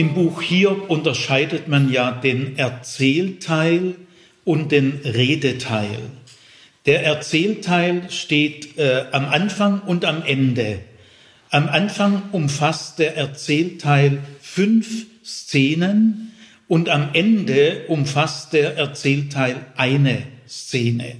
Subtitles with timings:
[0.00, 3.96] Im Buch Hiob unterscheidet man ja den Erzählteil
[4.46, 5.98] und den Redeteil.
[6.86, 10.78] Der Erzählteil steht äh, am Anfang und am Ende.
[11.50, 16.32] Am Anfang umfasst der Erzählteil fünf Szenen
[16.66, 21.16] und am Ende umfasst der Erzählteil eine Szene.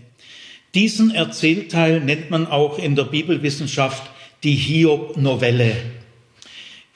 [0.72, 4.04] Diesen Erzählteil nennt man auch in der Bibelwissenschaft
[4.42, 5.76] die Hiob-Novelle.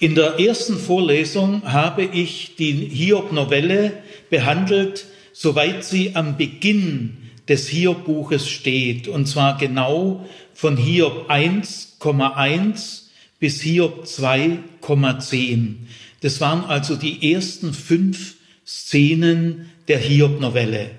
[0.01, 3.93] In der ersten Vorlesung habe ich die Hiob-Novelle
[4.29, 7.17] behandelt, soweit sie am Beginn
[7.49, 13.03] des Hiob-Buches steht, und zwar genau von Hiob 1,1
[13.39, 15.75] bis Hiob 2,10.
[16.23, 18.35] Das waren also die ersten fünf
[18.67, 20.91] Szenen der Hiob-Novelle.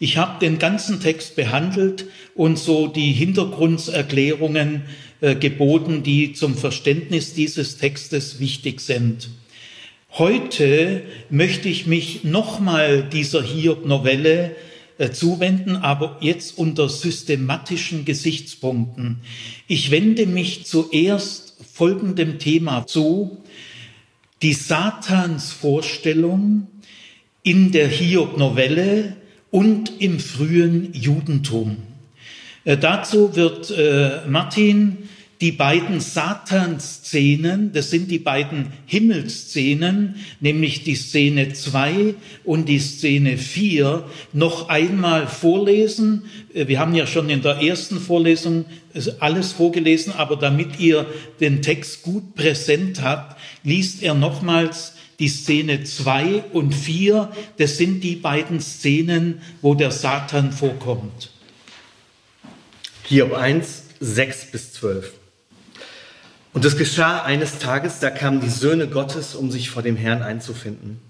[0.00, 4.82] Ich habe den ganzen Text behandelt und so die Hintergrundserklärungen
[5.20, 9.28] äh, geboten, die zum Verständnis dieses Textes wichtig sind.
[10.12, 14.56] Heute möchte ich mich nochmal dieser Hiob-Novelle
[14.98, 19.18] äh, zuwenden, aber jetzt unter systematischen Gesichtspunkten.
[19.68, 23.38] Ich wende mich zuerst folgendem Thema zu,
[24.42, 26.66] die Satansvorstellung
[27.42, 29.16] in der Hiob-Novelle
[29.50, 31.78] und im frühen Judentum.
[32.64, 35.08] Äh, dazu wird äh, Martin
[35.40, 43.38] die beiden Satan-Szenen, das sind die beiden Himmelsszenen, nämlich die Szene 2 und die Szene
[43.38, 46.24] 4, noch einmal vorlesen.
[46.52, 48.66] Äh, wir haben ja schon in der ersten Vorlesung
[49.20, 51.06] alles vorgelesen, aber damit ihr
[51.40, 57.30] den Text gut präsent habt, liest er nochmals die Szene 2 und 4.
[57.56, 61.30] Das sind die beiden Szenen, wo der Satan vorkommt.
[63.04, 65.19] Hiob 1, 6 bis 12.
[66.52, 70.22] Und es geschah eines Tages, da kamen die Söhne Gottes, um sich vor dem Herrn
[70.22, 71.00] einzufinden.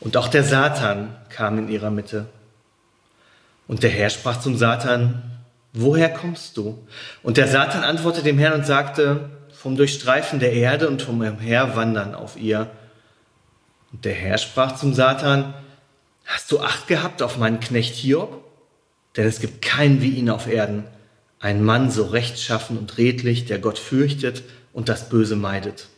[0.00, 2.26] Und auch der Satan kam in ihrer Mitte.
[3.68, 5.22] Und der Herr sprach zum Satan,
[5.72, 6.82] woher kommst du?
[7.22, 12.14] Und der Satan antwortete dem Herrn und sagte, vom Durchstreifen der Erde und vom Umherwandern
[12.14, 12.70] auf ihr.
[13.92, 15.52] Und der Herr sprach zum Satan,
[16.24, 18.42] hast du Acht gehabt auf meinen Knecht Hiob?
[19.16, 20.84] Denn es gibt keinen wie ihn auf Erden,
[21.40, 25.88] ein Mann so rechtschaffen und redlich, der Gott fürchtet und das Böse meidet.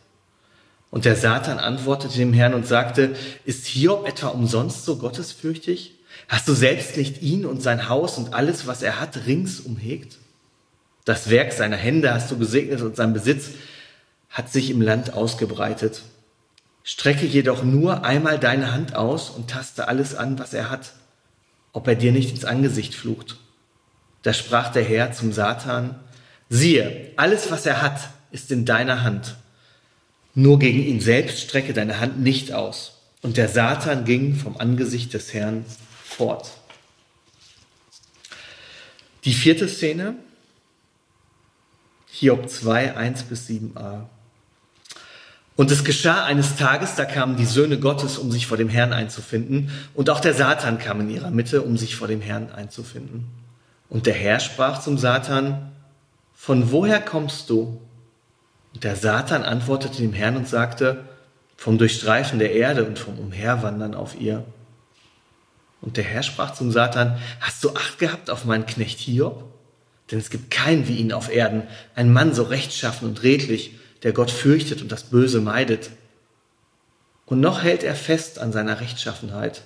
[0.91, 3.15] Und der Satan antwortete dem Herrn und sagte,
[3.45, 5.95] ist Hiob etwa umsonst so gottesfürchtig?
[6.29, 10.19] Hast du selbst nicht ihn und sein Haus und alles, was er hat, rings umhegt?
[11.05, 13.51] Das Werk seiner Hände hast du gesegnet und sein Besitz
[14.31, 16.03] hat sich im Land ausgebreitet.
[16.85, 20.93] Strecke jedoch nur einmal deine Hand aus und taste alles an, was er hat
[21.73, 23.39] ob er dir nicht ins Angesicht flucht.
[24.23, 25.99] Da sprach der Herr zum Satan,
[26.49, 29.37] siehe, alles, was er hat, ist in deiner Hand.
[30.35, 32.99] Nur gegen ihn selbst strecke deine Hand nicht aus.
[33.21, 35.65] Und der Satan ging vom Angesicht des Herrn
[36.05, 36.51] fort.
[39.25, 40.17] Die vierte Szene,
[42.11, 44.07] Hiob 2, 1 bis 7a.
[45.55, 48.93] Und es geschah eines Tages, da kamen die Söhne Gottes, um sich vor dem Herrn
[48.93, 53.42] einzufinden, und auch der Satan kam in ihrer Mitte, um sich vor dem Herrn einzufinden.
[53.93, 55.71] Und der Herr sprach zum Satan,
[56.33, 57.79] von woher kommst du?
[58.73, 61.05] Und der Satan antwortete dem Herrn und sagte,
[61.59, 64.45] vom Durchstreifen der Erde und vom Umherwandern auf ihr.
[65.83, 69.45] Und der Herr sprach zum Satan, hast du Acht gehabt auf meinen Knecht Hiob?
[70.11, 71.65] Denn es gibt keinen wie ihn auf Erden,
[71.95, 75.91] ein Mann so rechtschaffen und redlich, der Gott fürchtet und das Böse meidet.
[77.27, 79.65] Und noch hält er fest an seiner Rechtschaffenheit.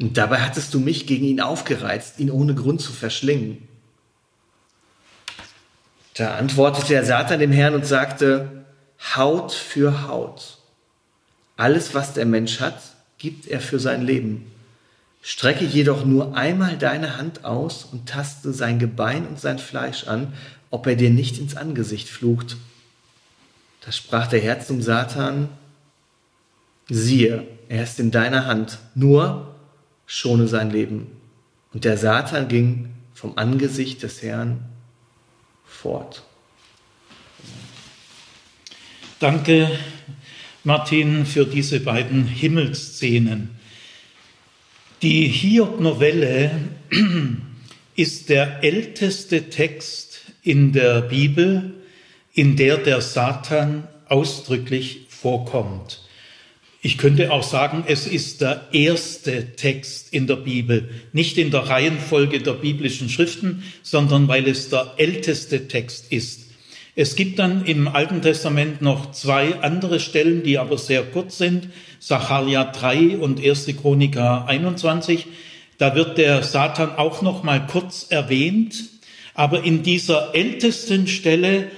[0.00, 3.68] Und dabei hattest du mich gegen ihn aufgereizt, ihn ohne Grund zu verschlingen.
[6.14, 8.64] Da antwortete der Satan dem Herrn und sagte,
[9.14, 10.58] Haut für Haut.
[11.56, 12.80] Alles, was der Mensch hat,
[13.18, 14.50] gibt er für sein Leben.
[15.22, 20.32] Strecke jedoch nur einmal deine Hand aus und taste sein Gebein und sein Fleisch an,
[20.70, 22.56] ob er dir nicht ins Angesicht flucht.
[23.84, 25.50] Da sprach der Herr zum Satan,
[26.88, 29.49] siehe, er ist in deiner Hand, nur
[30.10, 31.06] schone sein Leben.
[31.72, 34.64] Und der Satan ging vom Angesicht des Herrn
[35.64, 36.24] fort.
[39.20, 39.70] Danke,
[40.64, 43.50] Martin, für diese beiden Himmelsszenen.
[45.00, 46.50] Die Hiob-Novelle
[47.94, 51.74] ist der älteste Text in der Bibel,
[52.32, 56.02] in der der Satan ausdrücklich vorkommt.
[56.82, 61.68] Ich könnte auch sagen, es ist der erste Text in der Bibel, nicht in der
[61.68, 66.50] Reihenfolge der biblischen Schriften, sondern weil es der älteste Text ist.
[66.96, 71.68] Es gibt dann im Alten Testament noch zwei andere Stellen, die aber sehr kurz sind.
[71.98, 73.66] Sacharja 3 und 1.
[73.80, 75.26] Chroniker 21.
[75.76, 78.84] Da wird der Satan auch noch mal kurz erwähnt.
[79.34, 81.70] Aber in dieser ältesten Stelle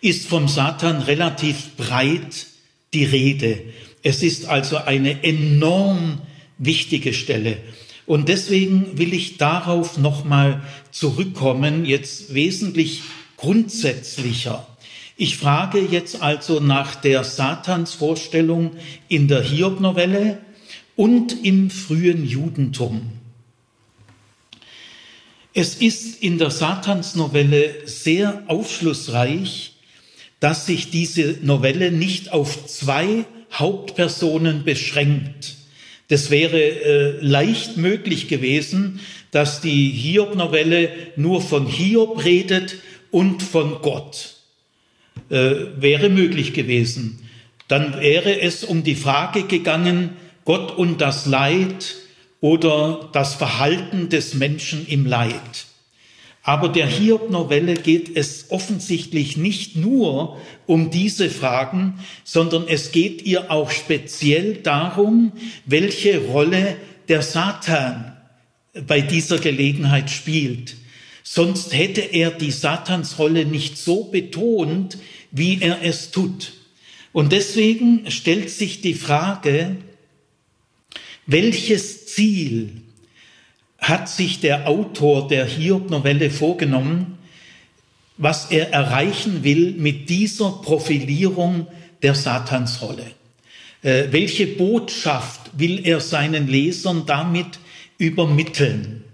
[0.00, 2.46] ist vom Satan relativ breit
[2.94, 3.60] die Rede.
[4.02, 6.20] Es ist also eine enorm
[6.58, 7.58] wichtige Stelle.
[8.06, 13.02] Und deswegen will ich darauf nochmal zurückkommen, jetzt wesentlich
[13.36, 14.66] grundsätzlicher.
[15.16, 18.76] Ich frage jetzt also nach der Satansvorstellung
[19.08, 20.38] in der Hiob-Novelle
[20.96, 23.12] und im frühen Judentum.
[25.54, 29.74] Es ist in der Satansnovelle sehr aufschlussreich,
[30.40, 35.56] dass sich diese Novelle nicht auf zwei Hauptpersonen beschränkt.
[36.08, 39.00] Das wäre äh, leicht möglich gewesen,
[39.30, 42.76] dass die Hiob-Novelle nur von Hiob redet
[43.10, 44.36] und von Gott.
[45.28, 47.28] Äh, wäre möglich gewesen.
[47.66, 51.96] Dann wäre es um die Frage gegangen, Gott und das Leid
[52.40, 55.66] oder das Verhalten des Menschen im Leid.
[56.42, 63.50] Aber der Hiob-Novelle geht es offensichtlich nicht nur um diese Fragen, sondern es geht ihr
[63.50, 65.32] auch speziell darum,
[65.66, 66.76] welche Rolle
[67.08, 68.16] der Satan
[68.86, 70.76] bei dieser Gelegenheit spielt.
[71.22, 74.96] Sonst hätte er die Satansrolle nicht so betont,
[75.30, 76.54] wie er es tut.
[77.12, 79.76] Und deswegen stellt sich die Frage,
[81.26, 82.82] welches Ziel
[83.78, 87.18] hat sich der Autor der Hiob-Novelle vorgenommen,
[88.16, 91.68] was er erreichen will mit dieser Profilierung
[92.02, 93.06] der Satansrolle.
[93.82, 97.60] Äh, welche Botschaft will er seinen Lesern damit
[97.96, 99.04] übermitteln?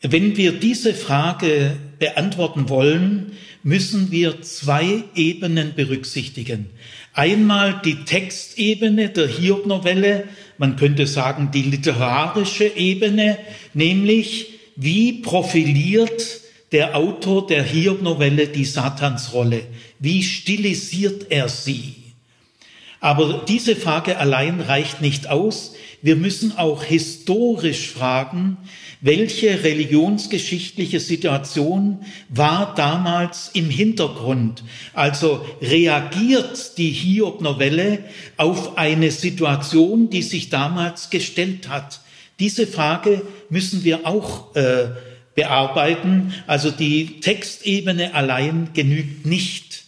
[0.00, 3.32] Wenn wir diese Frage beantworten wollen,
[3.62, 6.66] müssen wir zwei Ebenen berücksichtigen.
[7.14, 10.24] Einmal die Textebene der Hiob-Novelle,
[10.58, 13.38] man könnte sagen die literarische Ebene,
[13.72, 16.40] nämlich wie profiliert
[16.72, 19.62] der Autor der Hiob-Novelle die Satansrolle?
[19.98, 21.94] Wie stilisiert er sie?
[23.00, 25.73] Aber diese Frage allein reicht nicht aus.
[26.04, 28.58] Wir müssen auch historisch fragen,
[29.00, 34.64] welche religionsgeschichtliche Situation war damals im Hintergrund?
[34.92, 38.00] Also reagiert die Hiob-Novelle
[38.36, 42.00] auf eine Situation, die sich damals gestellt hat?
[42.38, 44.88] Diese Frage müssen wir auch äh,
[45.34, 46.34] bearbeiten.
[46.46, 49.83] Also die Textebene allein genügt nicht.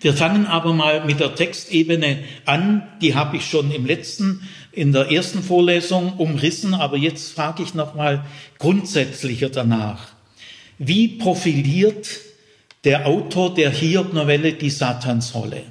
[0.00, 2.86] Wir fangen aber mal mit der Textebene an.
[3.00, 7.74] Die habe ich schon im letzten, in der ersten Vorlesung umrissen, aber jetzt frage ich
[7.74, 8.24] noch mal
[8.58, 10.12] grundsätzlicher danach.
[10.78, 12.08] Wie profiliert
[12.84, 15.62] der Autor der Hiob-Novelle die Satansrolle?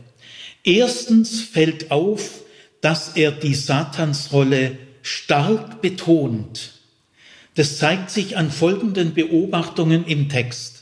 [0.64, 2.42] Erstens fällt auf,
[2.82, 6.74] dass er die Satansrolle stark betont.
[7.56, 10.77] Das zeigt sich an folgenden Beobachtungen im Text.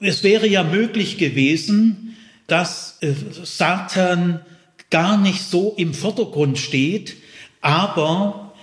[0.00, 2.16] Es wäre ja möglich gewesen,
[2.46, 3.12] dass äh,
[3.44, 4.40] Satan
[4.90, 7.16] gar nicht so im Vordergrund steht,
[7.60, 8.54] aber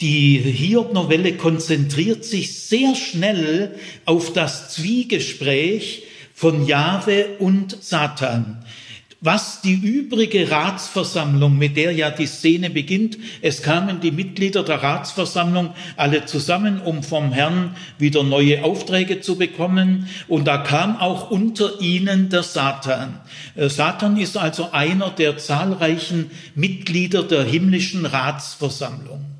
[0.00, 8.64] die Hiob-Novelle konzentriert sich sehr schnell auf das Zwiegespräch von Jahwe und Satan
[9.22, 14.82] was die übrige Ratsversammlung, mit der ja die Szene beginnt, es kamen die Mitglieder der
[14.82, 20.08] Ratsversammlung alle zusammen, um vom Herrn wieder neue Aufträge zu bekommen.
[20.26, 23.20] Und da kam auch unter ihnen der Satan.
[23.54, 29.31] Äh, Satan ist also einer der zahlreichen Mitglieder der himmlischen Ratsversammlung.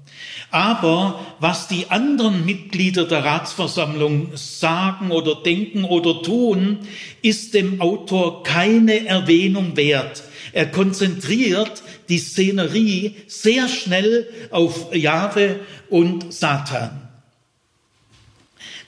[0.53, 6.81] Aber was die anderen Mitglieder der Ratsversammlung sagen oder denken oder tun,
[7.23, 10.23] ist dem Autor keine Erwähnung wert.
[10.53, 17.09] Er konzentriert die Szenerie sehr schnell auf Jahwe und Satan.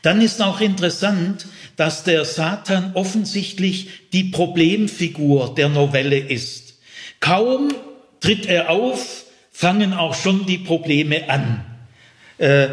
[0.02, 6.74] Dann ist auch interessant, dass der Satan offensichtlich die Problemfigur der Novelle ist.
[7.20, 7.72] Kaum
[8.20, 9.23] tritt er auf,
[9.54, 11.64] fangen auch schon die Probleme an.
[12.38, 12.70] Äh,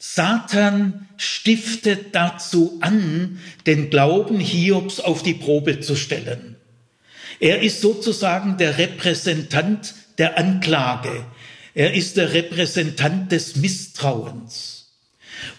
[0.00, 6.56] Satan stiftet dazu an, den Glauben Hiobs auf die Probe zu stellen.
[7.38, 11.24] Er ist sozusagen der Repräsentant der Anklage.
[11.74, 14.88] Er ist der Repräsentant des Misstrauens.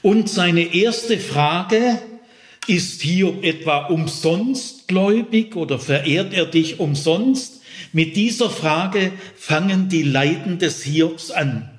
[0.02, 2.02] Und seine erste Frage,
[2.68, 7.59] ist Hiob etwa umsonst gläubig oder verehrt er dich umsonst?
[7.94, 11.70] Mit dieser Frage fangen die Leiden des Hiobs an.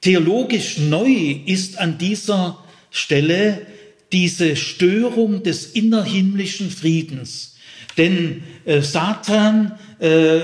[0.00, 2.58] Theologisch neu ist an dieser
[2.90, 3.66] Stelle
[4.12, 7.56] diese Störung des innerhimmlischen Friedens.
[7.96, 10.40] Denn äh, Satan äh,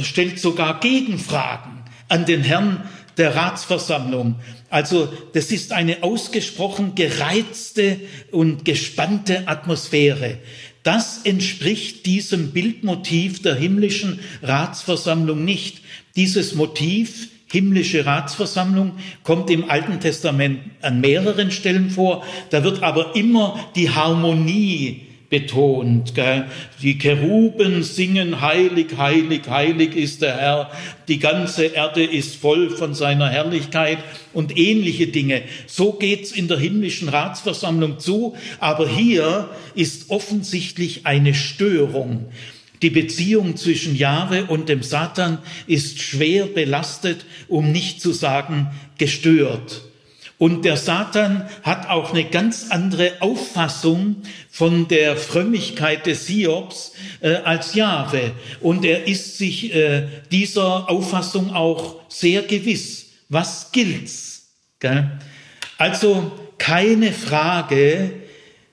[0.00, 4.36] stellt sogar Gegenfragen an den Herrn der Ratsversammlung.
[4.70, 10.38] Also das ist eine ausgesprochen gereizte und gespannte Atmosphäre.
[10.84, 15.80] Das entspricht diesem Bildmotiv der himmlischen Ratsversammlung nicht.
[16.14, 22.22] Dieses Motiv himmlische Ratsversammlung kommt im Alten Testament an mehreren Stellen vor.
[22.50, 26.14] Da wird aber immer die Harmonie betont.
[26.14, 26.44] Gell?
[26.80, 30.70] Die Keruben singen, heilig, heilig, heilig ist der Herr.
[31.08, 33.98] Die ganze Erde ist voll von seiner Herrlichkeit
[34.32, 35.42] und ähnliche Dinge.
[35.66, 38.36] So geht's in der himmlischen Ratsversammlung zu.
[38.60, 42.26] Aber hier ist offensichtlich eine Störung.
[42.82, 49.82] Die Beziehung zwischen Jahwe und dem Satan ist schwer belastet, um nicht zu sagen gestört.
[50.44, 54.16] Und der Satan hat auch eine ganz andere Auffassung
[54.50, 58.32] von der Frömmigkeit des Hiobs äh, als Jahwe.
[58.60, 63.06] Und er ist sich äh, dieser Auffassung auch sehr gewiss.
[63.30, 64.50] Was gilt's?
[64.80, 65.12] Gell?
[65.78, 68.10] Also keine Frage,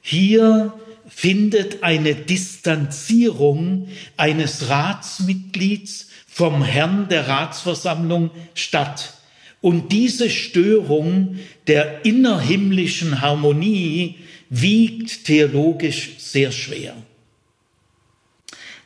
[0.01, 0.73] hier
[1.07, 3.87] findet eine Distanzierung
[4.17, 9.20] eines Ratsmitglieds vom Herrn der Ratsversammlung statt.
[9.61, 11.37] Und diese Störung
[11.67, 14.17] der innerhimmlischen Harmonie
[14.49, 16.95] wiegt theologisch sehr schwer.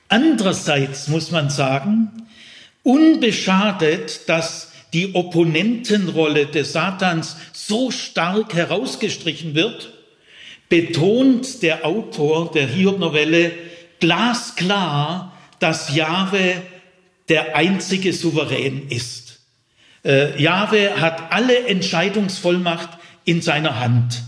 [0.10, 2.12] Andererseits muss man sagen,
[2.84, 9.92] unbeschadet, dass die Opponentenrolle des Satans so stark herausgestrichen wird,
[10.70, 13.52] betont der Autor der Hiob-Novelle
[14.00, 16.62] glasklar, dass Jahwe
[17.30, 19.25] der einzige Souverän ist.
[20.06, 22.90] Äh, Jahwe hat alle Entscheidungsvollmacht
[23.26, 24.22] in seiner Hand.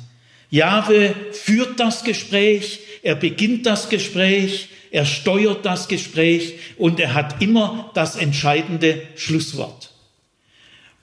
[0.49, 7.41] Jahwe führt das Gespräch, er beginnt das Gespräch, er steuert das Gespräch und er hat
[7.41, 9.86] immer das entscheidende Schlusswort.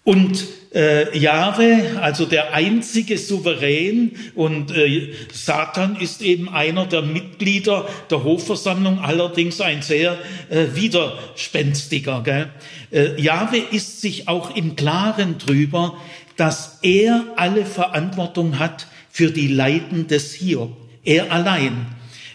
[0.05, 0.45] Und
[0.75, 8.23] äh, Jahwe, also der einzige Souverän, und äh, Satan ist eben einer der Mitglieder der
[8.23, 10.19] Hofversammlung, allerdings ein sehr
[10.51, 12.23] äh, widerspenstiger.
[12.23, 12.51] Gell?
[12.91, 15.97] Äh, Jahwe ist sich auch im Klaren drüber,
[16.37, 20.77] dass er alle Verantwortung hat für die Leiden des Hiob.
[21.05, 21.87] Er allein.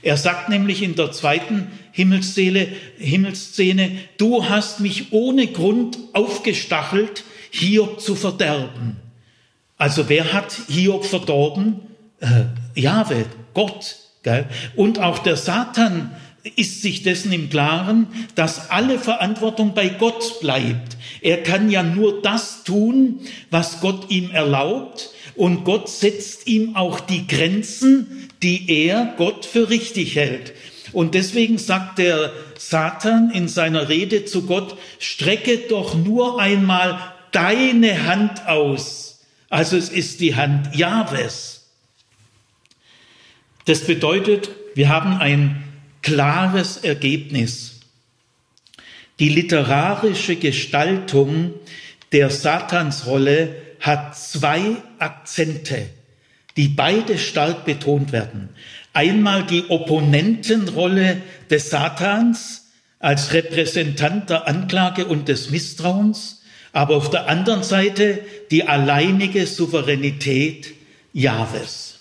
[0.02, 8.00] Er sagt nämlich in der zweiten Himmelsszene, Himmelsszene, du hast mich ohne Grund aufgestachelt, Hiob
[8.02, 8.98] zu verderben.
[9.78, 11.80] Also wer hat Hiob verdorben?
[12.20, 12.46] Äh,
[12.80, 13.98] Jahwe, Gott.
[14.24, 14.46] Gell?
[14.76, 16.12] Und auch der Satan
[16.56, 20.98] ist sich dessen im Klaren, dass alle Verantwortung bei Gott bleibt.
[21.22, 25.12] Er kann ja nur das tun, was Gott ihm erlaubt.
[25.36, 30.54] Und Gott setzt ihm auch die Grenzen, die er Gott für richtig hält.
[30.92, 37.00] Und deswegen sagt der Satan in seiner Rede zu Gott, strecke doch nur einmal
[37.32, 39.22] deine Hand aus.
[39.50, 41.68] Also es ist die Hand Jahwes.
[43.66, 45.64] Das bedeutet, wir haben ein
[46.02, 47.82] klares Ergebnis.
[49.20, 51.54] Die literarische Gestaltung
[52.12, 55.90] der Satansrolle hat zwei Akzente,
[56.58, 58.50] die beide stark betont werden.
[58.94, 66.39] Einmal die Opponentenrolle des Satans als Repräsentant der Anklage und des Misstrauens
[66.72, 68.20] aber auf der anderen Seite
[68.52, 70.74] die alleinige Souveränität
[71.14, 72.00] Jahres.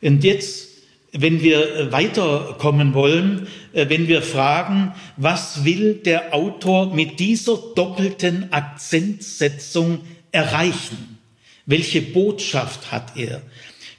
[0.00, 0.68] Und jetzt,
[1.12, 8.52] wenn wir weiterkommen wollen, äh, wenn wir fragen, was will der Autor mit dieser doppelten
[8.52, 10.00] Akzentsetzung
[10.32, 11.18] erreichen?
[11.66, 13.42] Welche Botschaft hat er?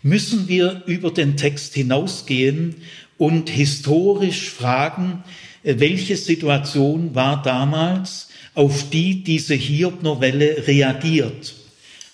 [0.02, 2.76] Müssen wir über den Text hinausgehen
[3.18, 5.24] und historisch fragen,
[5.64, 11.56] äh, welche Situation war damals, auf die diese Hiob-Novelle reagiert.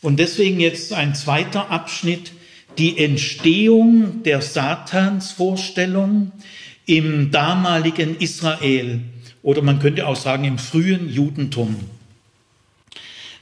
[0.01, 2.31] Und deswegen jetzt ein zweiter Abschnitt,
[2.77, 6.31] die Entstehung der Satansvorstellung
[6.85, 9.01] im damaligen Israel
[9.41, 11.75] oder man könnte auch sagen im frühen Judentum.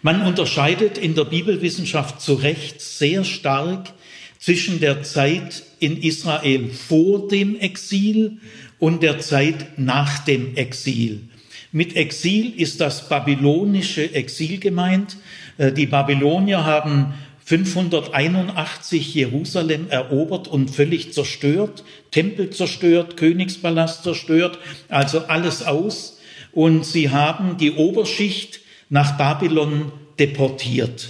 [0.02, 3.94] Man unterscheidet in der Bibelwissenschaft zu Recht sehr stark
[4.40, 8.38] zwischen der Zeit in Israel vor dem Exil
[8.80, 11.24] und der Zeit nach dem Exil.
[11.72, 15.18] Mit Exil ist das babylonische Exil gemeint.
[15.58, 17.14] Äh, die Babylonier haben
[17.46, 24.60] 581 Jerusalem erobert und völlig zerstört, Tempel zerstört, Königspalast zerstört,
[24.90, 26.20] also alles aus.
[26.52, 28.60] Und sie haben die Oberschicht
[28.90, 31.08] nach Babylon deportiert.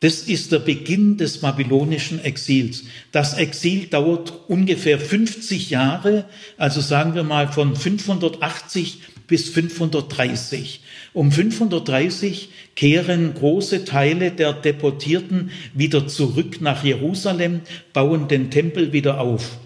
[0.00, 2.84] Das ist der Beginn des babylonischen Exils.
[3.12, 6.26] Das Exil dauert ungefähr 50 Jahre,
[6.58, 10.80] also sagen wir mal von 580 bis 530.
[11.12, 19.20] Um 530 kehren große Teile der Deportierten wieder zurück nach Jerusalem, bauen den Tempel wieder
[19.20, 19.58] auf.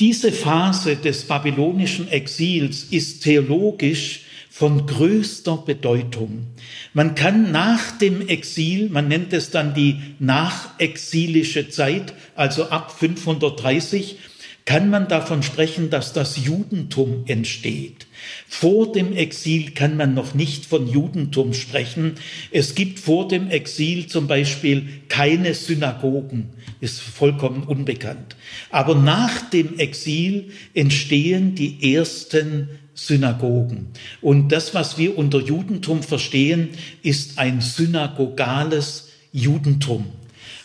[0.00, 6.46] Diese Phase des babylonischen Exils ist theologisch von größter Bedeutung.
[6.92, 14.16] Man kann nach dem Exil, man nennt es dann die nachexilische Zeit, also ab 530,
[14.64, 18.06] kann man davon sprechen, dass das Judentum entsteht.
[18.48, 22.14] Vor dem Exil kann man noch nicht von Judentum sprechen.
[22.50, 26.48] Es gibt vor dem Exil zum Beispiel keine Synagogen,
[26.80, 28.36] ist vollkommen unbekannt.
[28.70, 33.88] Aber nach dem Exil entstehen die ersten Synagogen.
[34.22, 36.70] Und das, was wir unter Judentum verstehen,
[37.02, 40.06] ist ein synagogales Judentum.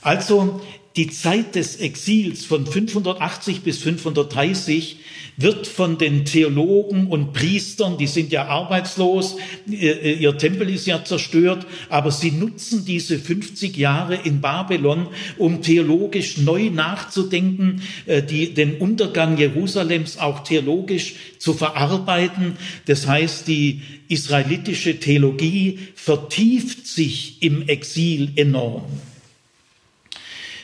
[0.01, 0.61] Also
[0.99, 4.97] die Zeit des Exils von 580 bis 530
[5.37, 11.65] wird von den Theologen und Priestern, die sind ja arbeitslos, ihr Tempel ist ja zerstört,
[11.87, 18.75] aber sie nutzen diese 50 Jahre in Babylon, um theologisch neu nachzudenken, äh, die, den
[18.75, 22.57] Untergang Jerusalems auch theologisch zu verarbeiten.
[22.87, 28.83] Das heißt, die israelitische Theologie vertieft sich im Exil enorm.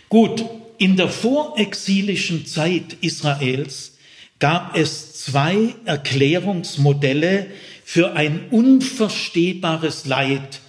[0.10, 0.46] Gut,
[0.78, 3.94] in der vorexilischen Zeit Israels
[4.40, 7.48] gab es zwei Erklärungsmodelle
[7.84, 10.60] für ein unverstehbares Leid.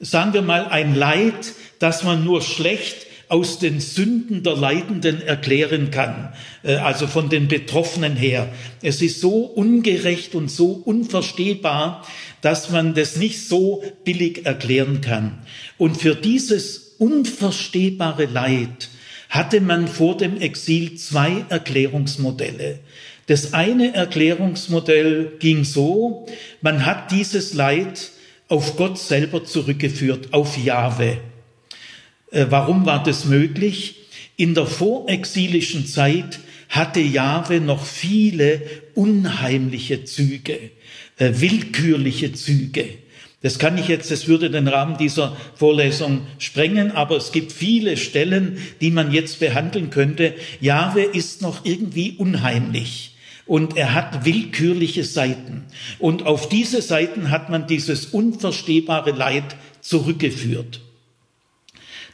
[0.00, 5.90] Sagen wir mal ein Leid, das man nur schlecht aus den Sünden der Leidenden erklären
[5.90, 8.52] kann, äh, also von den Betroffenen her.
[8.82, 12.06] Es ist so ungerecht und so unverstehbar,
[12.42, 15.38] dass man das nicht so billig erklären kann.
[15.78, 18.88] Und für dieses unverstehbare Leid
[19.28, 22.78] hatte man vor dem Exil zwei Erklärungsmodelle.
[23.26, 26.26] Das eine Erklärungsmodell ging so,
[26.60, 28.10] man hat dieses Leid
[28.48, 31.18] auf Gott selber zurückgeführt, auf Jahwe.
[32.30, 33.96] Äh, warum war das möglich?
[34.36, 38.62] In der vorexilischen Zeit hatte Jahwe noch viele
[38.94, 40.58] unheimliche Züge,
[41.18, 42.88] äh, willkürliche Züge.
[43.44, 47.98] Das kann ich jetzt, das würde den Rahmen dieser Vorlesung sprengen, aber es gibt viele
[47.98, 50.32] Stellen, die man jetzt behandeln könnte.
[50.62, 53.16] Jahwe ist noch irgendwie unheimlich.
[53.44, 55.64] Und er hat willkürliche Seiten.
[55.98, 60.80] Und auf diese Seiten hat man dieses unverstehbare Leid zurückgeführt.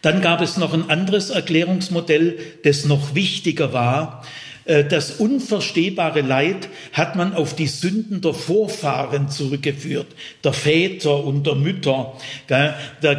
[0.02, 4.26] Dann gab es noch ein anderes Erklärungsmodell, das noch wichtiger war.
[4.64, 10.08] Äh, das unverstehbare Leid hat man auf die Sünden der Vorfahren zurückgeführt,
[10.44, 12.12] der Väter und der Mütter.
[12.48, 12.76] Der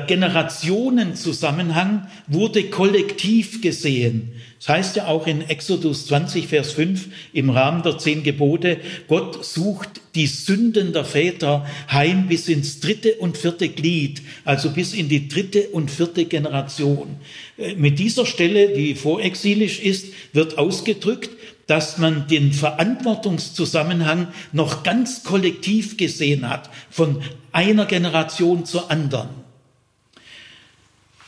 [0.08, 4.34] Generationenzusammenhang wurde kollektiv gesehen.
[4.62, 9.44] Das heißt ja auch in Exodus 20, Vers 5 im Rahmen der zehn Gebote, Gott
[9.44, 15.10] sucht die Sünden der Väter heim bis ins dritte und vierte Glied, also bis in
[15.10, 17.16] die dritte und vierte Generation.
[17.58, 21.32] Äh, mit dieser Stelle, die vorexilisch ist, wird ausgedrückt,
[21.66, 29.30] dass man den Verantwortungszusammenhang noch ganz kollektiv gesehen hat, von einer Generation zur anderen.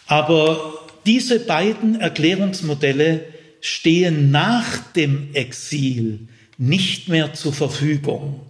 [0.06, 3.22] Aber diese beiden Erklärungsmodelle
[3.62, 8.42] stehen nach dem Exil nicht mehr zur Verfügung.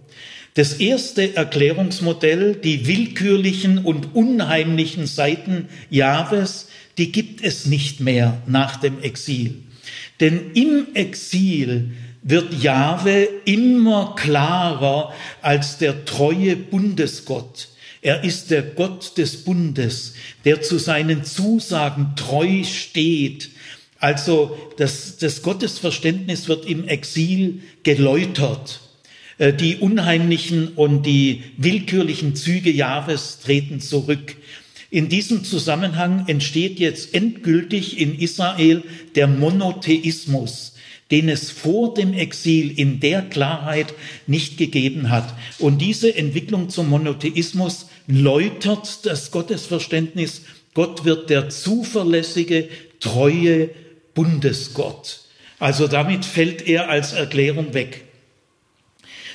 [0.54, 8.76] Das erste Erklärungsmodell, die willkürlichen und unheimlichen Seiten Jahres, die gibt es nicht mehr nach
[8.76, 9.56] dem Exil.
[10.20, 11.90] Denn im Exil
[12.22, 15.12] wird Jahwe immer klarer
[15.42, 17.68] als der treue Bundesgott.
[18.04, 20.12] Er ist der Gott des Bundes,
[20.44, 23.48] der zu seinen Zusagen treu steht.
[23.98, 28.80] Also das, das Gottesverständnis wird im Exil geläutert.
[29.38, 34.36] Äh, die unheimlichen und die willkürlichen Züge Jahres treten zurück.
[34.90, 38.82] In diesem Zusammenhang entsteht jetzt endgültig in Israel
[39.14, 40.74] der Monotheismus
[41.10, 43.94] den es vor dem Exil in der Klarheit
[44.26, 45.34] nicht gegeben hat.
[45.58, 50.42] Und diese Entwicklung zum Monotheismus läutert das Gottesverständnis.
[50.74, 52.68] Gott wird der zuverlässige,
[53.00, 53.70] treue
[54.14, 55.20] Bundesgott.
[55.58, 58.04] Also damit fällt er als Erklärung weg.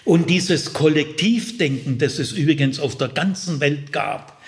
[0.06, 4.40] Und dieses Kollektivdenken, das es übrigens auf der ganzen Welt gab,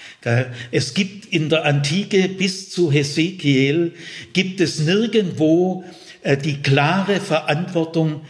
[0.71, 3.93] es gibt in der Antike bis zu Hesekiel,
[4.33, 5.83] gibt es nirgendwo
[6.21, 8.21] äh, die klare Verantwortung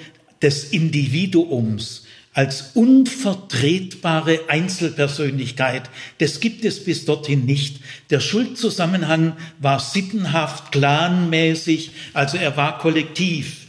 [0.42, 5.90] des Individuums als unvertretbare Einzelpersönlichkeit.
[6.20, 7.78] Das gibt es bis dorthin nicht.
[8.10, 13.68] Der Schuldzusammenhang war sittenhaft, clanmäßig, also er war kollektiv.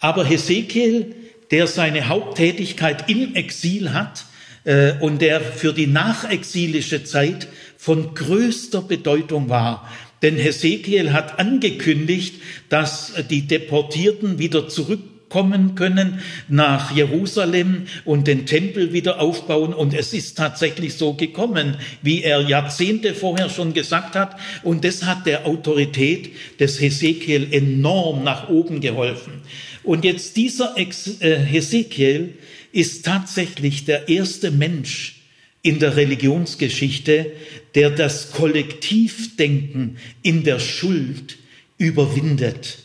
[0.00, 1.14] Aber Hesekiel,
[1.50, 4.24] der seine Haupttätigkeit im Exil hat
[4.64, 9.88] äh, und der für die nachexilische Zeit von größter Bedeutung war,
[10.22, 18.44] denn Hesekiel hat angekündigt, dass die Deportierten wieder zurück kommen können nach Jerusalem und den
[18.44, 19.72] Tempel wieder aufbauen.
[19.72, 24.38] Und es ist tatsächlich so gekommen, wie er Jahrzehnte vorher schon gesagt hat.
[24.62, 29.40] Und das hat der Autorität des Hesekiel enorm nach oben geholfen.
[29.82, 32.34] Und jetzt dieser äh, Hesekiel
[32.72, 35.22] ist tatsächlich der erste Mensch
[35.62, 37.32] in der Religionsgeschichte,
[37.74, 41.38] der das Kollektivdenken in der Schuld
[41.78, 42.79] überwindet.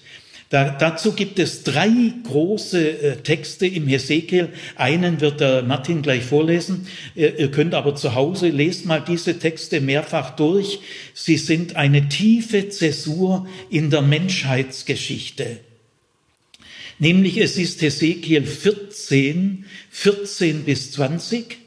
[0.55, 1.91] Da, dazu gibt es drei
[2.23, 4.53] große äh, Texte im Hesekiel.
[4.77, 6.87] Einen wird der Martin gleich vorlesen.
[7.13, 10.79] Ihr, ihr könnt aber zu Hause, lest mal diese Texte mehrfach durch.
[11.13, 15.59] Sie sind eine tiefe Zäsur in der Menschheitsgeschichte.
[16.99, 21.64] Nämlich es ist Hesekiel 14, 14 bis 20.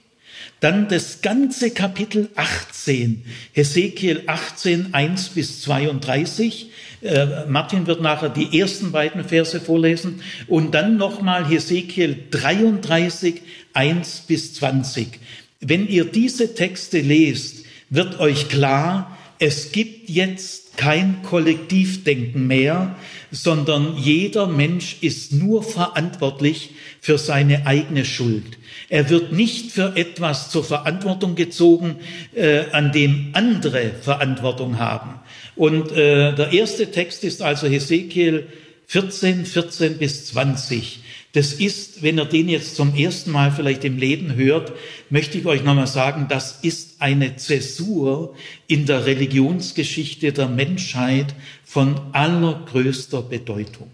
[0.61, 6.71] Dann das ganze Kapitel 18, Hesekiel 18, 1 bis 32.
[7.01, 13.43] Äh, Martin wird nachher die ersten beiden Verse vorlesen und dann nochmal Hesekiel 33,
[13.73, 15.21] 1 bis 20.
[15.61, 22.97] Wenn ihr diese Texte lest, wird euch klar, es gibt jetzt kein Kollektivdenken mehr,
[23.31, 28.58] sondern jeder Mensch ist nur verantwortlich für seine eigene Schuld.
[28.89, 31.97] Er wird nicht für etwas zur Verantwortung gezogen,
[32.35, 35.21] äh, an dem andere Verantwortung haben.
[35.57, 38.47] Und äh, der erste Text ist also Hesekiel
[38.87, 41.01] 14, 14 bis 20.
[41.33, 44.73] Das ist, wenn ihr den jetzt zum ersten Mal vielleicht im Leben hört,
[45.11, 48.35] möchte ich euch nochmal sagen, das ist eine Zäsur
[48.67, 53.91] in der Religionsgeschichte der Menschheit von allergrößter Bedeutung.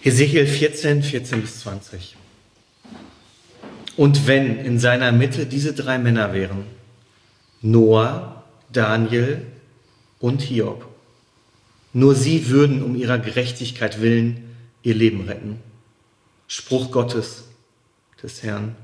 [0.00, 2.16] Hesekiel 14, 14 bis 20.
[3.96, 6.64] Und wenn in seiner Mitte diese drei Männer wären,
[7.62, 9.42] Noah, Daniel
[10.18, 10.86] und Hiob,
[11.92, 14.44] nur sie würden um ihrer Gerechtigkeit willen
[14.82, 15.58] ihr Leben retten.
[16.48, 17.44] Spruch Gottes
[18.22, 18.74] des Herrn.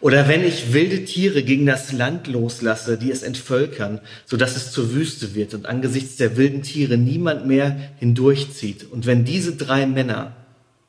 [0.00, 4.70] Oder wenn ich wilde Tiere gegen das Land loslasse, die es entvölkern, so dass es
[4.70, 8.90] zur Wüste wird und angesichts der wilden Tiere niemand mehr hindurchzieht.
[8.90, 10.36] Und wenn diese drei Männer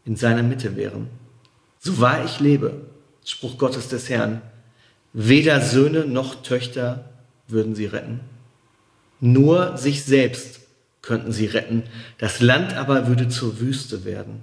[0.05, 1.07] in seiner Mitte wären,
[1.79, 2.88] so wahr ich lebe,
[3.29, 4.41] Spruch Gottes des Herrn,
[5.13, 7.11] weder Söhne noch Töchter
[7.47, 8.21] würden sie retten.
[9.19, 10.61] Nur sich selbst
[11.03, 11.83] könnten sie retten.
[12.17, 14.41] Das Land aber würde zur Wüste werden.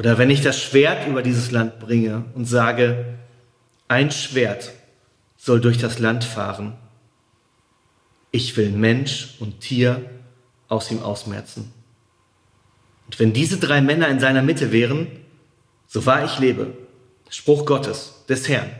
[0.00, 3.04] Oder wenn ich das Schwert über dieses Land bringe und sage,
[3.86, 4.72] ein Schwert
[5.36, 6.76] soll durch das Land fahren.
[8.32, 10.02] Ich will Mensch und Tier
[10.66, 11.72] aus ihm ausmerzen.
[13.06, 15.06] Und wenn diese drei Männer in seiner Mitte wären,
[15.88, 16.74] so wahr ich lebe,
[17.30, 18.70] Spruch Gottes, des Herrn,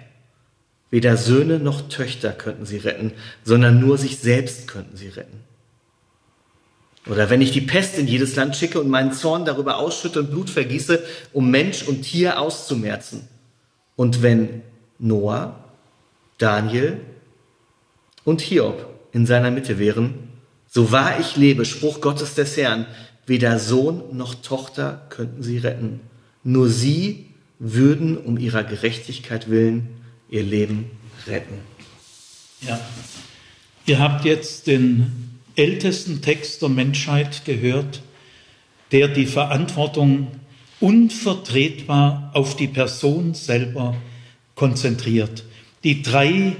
[0.90, 3.12] weder Söhne noch Töchter könnten sie retten,
[3.44, 5.40] sondern nur sich selbst könnten sie retten.
[7.06, 10.30] Oder wenn ich die Pest in jedes Land schicke und meinen Zorn darüber ausschütte und
[10.30, 13.26] Blut vergieße, um Mensch und Tier auszumerzen.
[13.96, 14.62] Und wenn
[14.98, 15.64] Noah,
[16.36, 17.00] Daniel
[18.24, 20.28] und Hiob in seiner Mitte wären,
[20.68, 22.86] so wahr ich lebe, Spruch Gottes des Herrn,
[23.26, 26.00] weder Sohn noch Tochter könnten sie retten.
[26.48, 27.26] Nur sie
[27.58, 29.86] würden um ihrer Gerechtigkeit willen
[30.30, 30.86] ihr Leben
[31.26, 31.58] retten.
[32.62, 32.80] Ja,
[33.84, 35.12] ihr habt jetzt den
[35.56, 38.00] ältesten Text der Menschheit gehört,
[38.92, 40.28] der die Verantwortung
[40.80, 43.94] unvertretbar auf die Person selber
[44.54, 45.44] konzentriert.
[45.84, 46.56] Die drei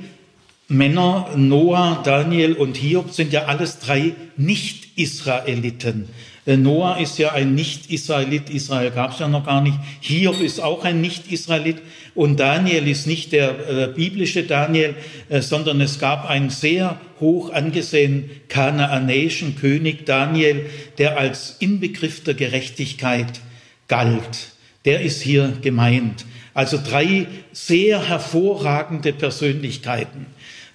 [0.69, 6.11] Männer, Noah, Daniel und Hiob, sind ja alles drei Nicht-Israeliten.
[6.49, 9.77] Äh, Noah ist ja ein Nicht-Israelit, Israel gab es ja noch gar nicht.
[10.01, 11.77] Hiob ist auch ein Nicht-Israelit
[12.15, 14.95] und Daniel ist nicht der äh, biblische Daniel,
[15.29, 20.65] äh, sondern es gab einen sehr hoch angesehenen kanaanäischen König Daniel,
[20.97, 23.41] der als Inbegriff der Gerechtigkeit
[23.87, 24.49] galt.
[24.87, 26.25] Der ist hier gemeint.
[26.55, 30.27] Also drei sehr hervorragende Persönlichkeiten.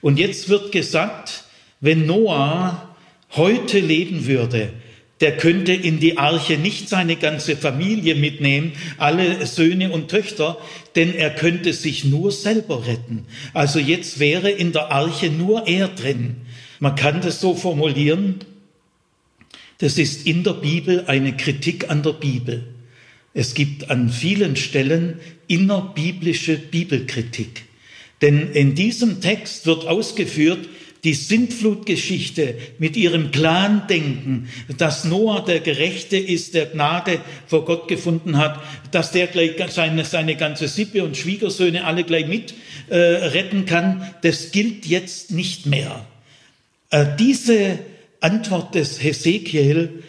[0.02, 1.46] Und jetzt wird gesagt,
[1.82, 2.96] wenn Noah
[3.32, 4.70] heute leben würde,
[5.24, 10.58] der könnte in die Arche nicht seine ganze Familie mitnehmen, alle Söhne und Töchter,
[10.98, 13.26] denn er könnte sich nur selber retten.
[13.54, 16.42] Also jetzt wäre in der Arche nur er drin.
[16.82, 18.40] Man kann das so formulieren,
[19.78, 22.68] das ist in der Bibel eine Kritik an der Bibel.
[23.34, 27.64] Es gibt an vielen Stellen innerbiblische Bibelkritik.
[28.22, 30.68] Denn in diesem Text wird ausgeführt,
[31.04, 38.38] die Sintflutgeschichte mit ihrem Plandenken, dass Noah der Gerechte ist, der Gnade vor Gott gefunden
[38.38, 38.62] hat,
[38.92, 42.54] dass der gleich seine, seine ganze Sippe und Schwiegersöhne alle gleich mit
[42.90, 46.06] äh, retten kann, das gilt jetzt nicht mehr.
[46.90, 47.80] Äh, diese
[48.22, 50.04] Antwort des Hesekiel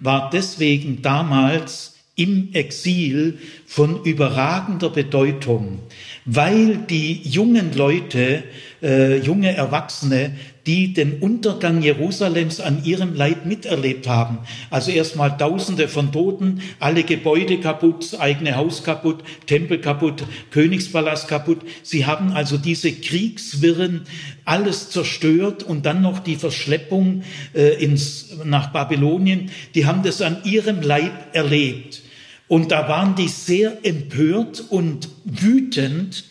[0.00, 5.78] war deswegen damals im Exil von überragender Bedeutung,
[6.26, 8.44] weil die jungen Leute
[8.82, 10.32] äh, junge Erwachsene,
[10.66, 14.38] die den Untergang Jerusalems an ihrem Leib miterlebt haben.
[14.70, 21.28] Also erstmal Tausende von Toten, alle Gebäude kaputt, das eigene Haus kaputt, Tempel kaputt, Königspalast
[21.28, 21.58] kaputt.
[21.82, 24.02] Sie haben also diese Kriegswirren
[24.44, 27.22] alles zerstört und dann noch die Verschleppung
[27.54, 29.50] äh, ins, nach Babylonien.
[29.74, 32.02] Die haben das an ihrem Leib erlebt.
[32.48, 36.24] Und da waren die sehr empört und wütend,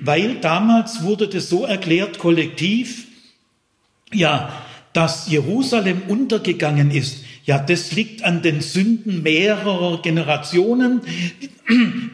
[0.00, 3.06] weil damals wurde das so erklärt, kollektiv,
[4.12, 4.52] ja,
[4.92, 7.24] dass Jerusalem untergegangen ist.
[7.44, 11.02] Ja, das liegt an den Sünden mehrerer Generationen.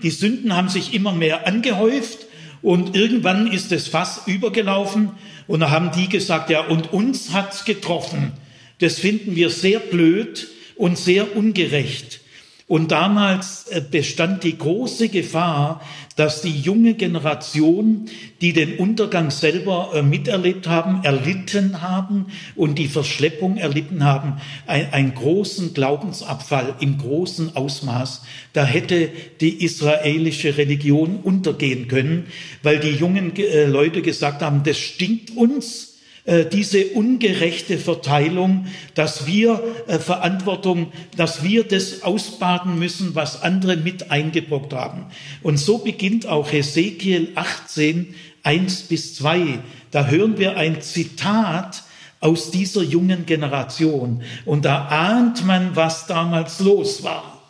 [0.02, 2.26] Die Sünden haben sich immer mehr angehäuft
[2.60, 5.12] und irgendwann ist das Fass übergelaufen
[5.46, 8.32] und da haben die gesagt, ja, und uns hat's getroffen.
[8.78, 12.21] Das finden wir sehr blöd und sehr ungerecht.
[12.68, 15.81] Und damals äh, bestand die große Gefahr,
[16.16, 18.07] dass die junge Generation,
[18.40, 25.14] die den Untergang selber äh, miterlebt haben, erlitten haben und die Verschleppung erlitten haben, einen
[25.14, 28.22] großen Glaubensabfall im großen Ausmaß.
[28.53, 32.27] Da hätte die israelische Religion untergehen können,
[32.62, 35.91] weil die jungen äh, Leute gesagt haben, das stinkt uns
[36.24, 44.12] diese ungerechte Verteilung, dass wir äh, Verantwortung, dass wir das ausbaden müssen, was andere mit
[44.12, 45.06] eingebrockt haben.
[45.42, 49.58] Und so beginnt auch Hesekiel 18, 1 bis 2.
[49.90, 51.82] Da hören wir ein Zitat
[52.20, 54.22] aus dieser jungen Generation.
[54.44, 57.42] Und da ahnt man, was damals los war.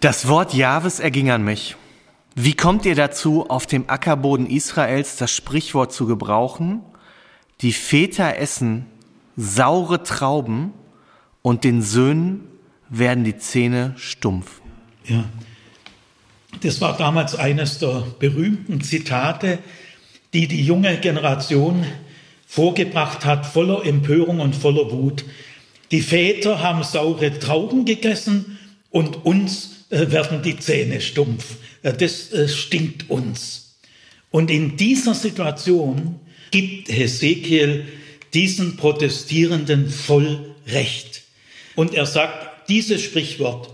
[0.00, 1.76] Das Wort Jahwes erging an mich.
[2.34, 6.80] Wie kommt ihr dazu, auf dem Ackerboden Israels das Sprichwort zu gebrauchen?
[7.62, 8.86] Die Väter essen
[9.36, 10.72] saure Trauben
[11.42, 12.40] und den Söhnen
[12.88, 14.60] werden die Zähne stumpf.
[15.06, 15.24] Ja,
[16.60, 19.58] das war damals eines der berühmten Zitate,
[20.34, 21.84] die die junge Generation
[22.46, 25.24] vorgebracht hat, voller Empörung und voller Wut.
[25.90, 28.58] Die Väter haben saure Trauben gegessen
[28.90, 31.56] und uns äh, werden die Zähne stumpf.
[31.82, 33.78] Äh, das äh, stinkt uns.
[34.30, 36.18] Und in dieser Situation
[36.52, 37.86] gibt Hesekiel
[38.32, 41.22] diesen Protestierenden voll Recht.
[41.74, 43.70] Und er sagt, dieses Sprichwort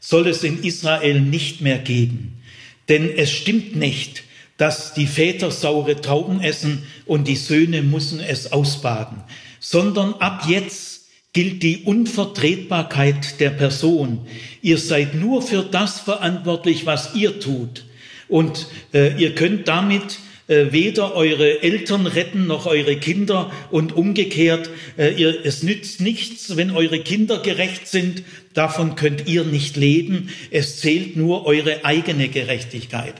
[0.00, 2.42] soll es in Israel nicht mehr geben.
[2.88, 4.24] Denn es stimmt nicht,
[4.56, 9.22] dass die Väter saure Trauben essen und die Söhne müssen es ausbaden,
[9.60, 14.26] sondern ab jetzt gilt die Unvertretbarkeit der Person.
[14.60, 17.84] Ihr seid nur für das verantwortlich, was ihr tut.
[18.28, 20.18] Und äh, ihr könnt damit
[20.48, 26.72] weder eure Eltern retten noch eure Kinder und umgekehrt, äh, ihr, es nützt nichts, wenn
[26.72, 28.24] eure Kinder gerecht sind,
[28.54, 33.14] davon könnt ihr nicht leben, es zählt nur eure eigene Gerechtigkeit.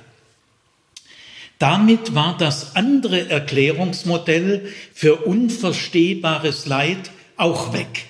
[1.58, 8.06] Damit war das andere Erklärungsmodell für unverstehbares Leid auch weg.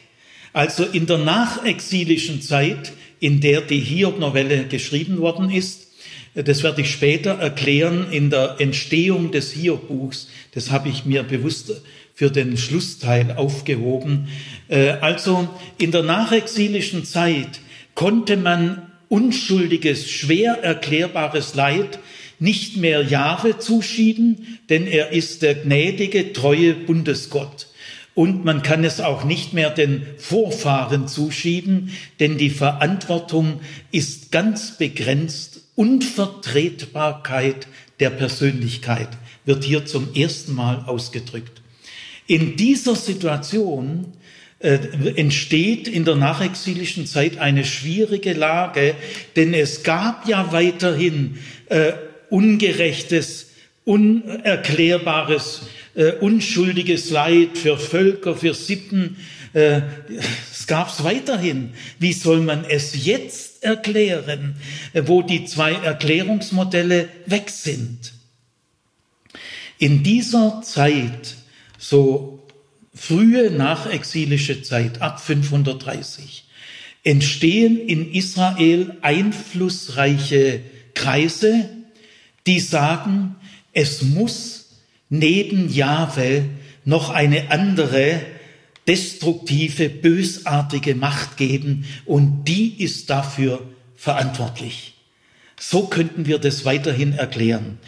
[0.55, 5.92] Also in der nachexilischen Zeit, in der die Hiob-Novelle geschrieben worden ist,
[6.35, 10.29] das werde ich später erklären in der Entstehung des Hiob-Buchs.
[10.55, 11.73] Das habe ich mir bewusst
[12.15, 14.29] für den Schlussteil aufgehoben.
[14.69, 17.61] Äh, also in der nachexilischen Zeit
[17.95, 21.99] konnte man unschuldiges, schwer erklärbares Leid
[22.39, 27.69] nicht mehr Jahre zuschieben, denn er ist der gnädige, treue Bundesgott.
[28.15, 31.91] Und man kann es auch nicht mehr den Vorfahren zuschieben,
[32.21, 37.67] denn die Verantwortung ist ganz begrenzt Unvertretbarkeit
[38.01, 39.09] der Persönlichkeit
[39.45, 41.63] wird hier zum ersten Mal ausgedrückt.
[42.27, 44.13] In dieser Situation
[44.59, 44.79] äh,
[45.17, 48.95] entsteht in der nachexilischen Zeit eine schwierige Lage,
[49.35, 51.93] denn es gab ja weiterhin äh,
[52.31, 53.51] ungerechtes,
[53.85, 55.63] unerklärbares,
[55.95, 59.17] äh, unschuldiges Leid für Völker, für Sippen.
[60.73, 61.75] Gab es weiterhin.
[61.99, 64.57] Wie soll man es jetzt erklären,
[64.95, 68.15] wo die zwei Erklärungsmodelle weg sind.
[69.77, 71.37] In dieser Zeit,
[71.77, 72.43] so
[72.95, 76.45] frühe nachexilische Zeit ab 530,
[77.05, 80.61] entstehen in Israel einflussreiche
[80.95, 81.69] Kreise,
[82.47, 83.37] die sagen,
[83.75, 84.71] es muss
[85.11, 86.47] neben Jahwe
[86.87, 88.23] noch eine andere
[88.87, 93.63] destruktive, bösartige Macht geben und die ist dafür
[93.97, 94.95] verantwortlich.
[95.59, 97.79] So könnten wir das weiterhin erklären.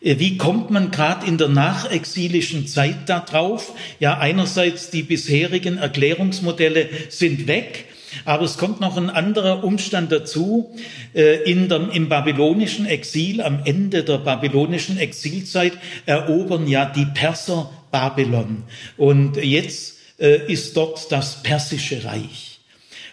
[0.00, 3.72] Äh, wie kommt man gerade in der nachexilischen Zeit darauf?
[3.98, 7.86] Ja, einerseits die bisherigen Erklärungsmodelle sind weg,
[8.24, 10.76] aber es kommt noch ein anderer Umstand dazu.
[11.14, 15.72] Äh, in dem, Im babylonischen Exil, am Ende der babylonischen Exilzeit,
[16.06, 18.62] erobern ja die Perser Babylon.
[18.96, 22.60] Und jetzt ist dort das persische Reich.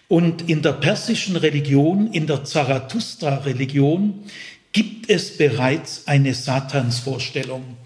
[0.07, 4.25] Und in der persischen Religion, in der Zarathustra-Religion,
[4.73, 7.77] gibt es bereits eine Satansvorstellung.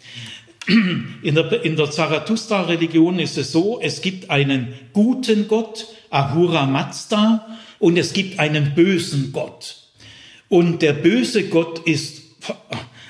[0.68, 7.46] In der, in der Zarathustra-Religion ist es so, es gibt einen guten Gott, Ahura Mazda,
[7.78, 9.78] und es gibt einen bösen Gott.
[10.50, 12.24] Und der böse Gott ist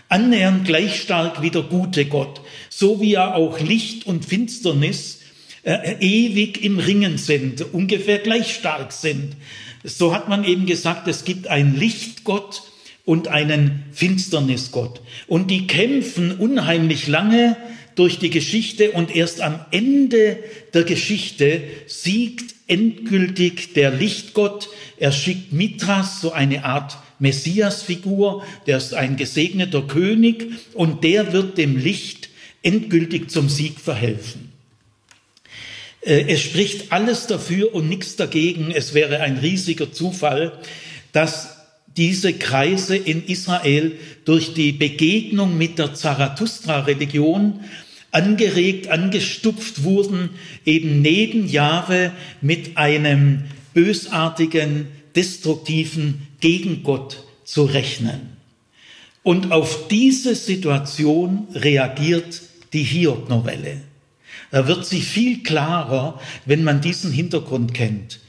[0.10, 5.22] annähernd gleich stark wie der gute Gott, so wie er auch Licht und Finsternis
[5.66, 9.36] äh, ewig im Ringen sind, ungefähr gleich stark sind.
[9.84, 12.64] So hat man eben gesagt, es gibt einen Lichtgott
[13.04, 15.02] und einen Finsternisgott.
[15.28, 17.58] Und die kämpfen unheimlich lange
[17.96, 20.38] durch die Geschichte und erst am Ende
[20.74, 24.70] der Geschichte siegt endgültig der Lichtgott.
[24.98, 31.58] Er schickt Mithras, so eine Art Messiasfigur, der ist ein gesegneter König und der wird
[31.58, 32.30] dem Licht
[32.62, 34.55] endgültig zum Sieg verhelfen.
[36.06, 38.72] Äh, es spricht alles dafür und nichts dagegen.
[38.72, 40.54] Es wäre ein riesiger Zufall,
[41.12, 41.58] dass
[41.98, 43.94] diese Kreise in Israel
[44.26, 47.62] durch die Begegnung mit der Zarathustra-Religion
[48.12, 50.30] angeregt, angestupft wurden,
[50.66, 58.36] eben neben Jahwe mit einem bösartigen, destruktiven Gegengott zu rechnen.
[59.24, 62.42] Und auf diese Situation reagiert
[62.74, 63.82] die Hiob-Novelle.
[64.56, 68.22] Da wird sie viel klarer, wenn man diesen Hintergrund kennt.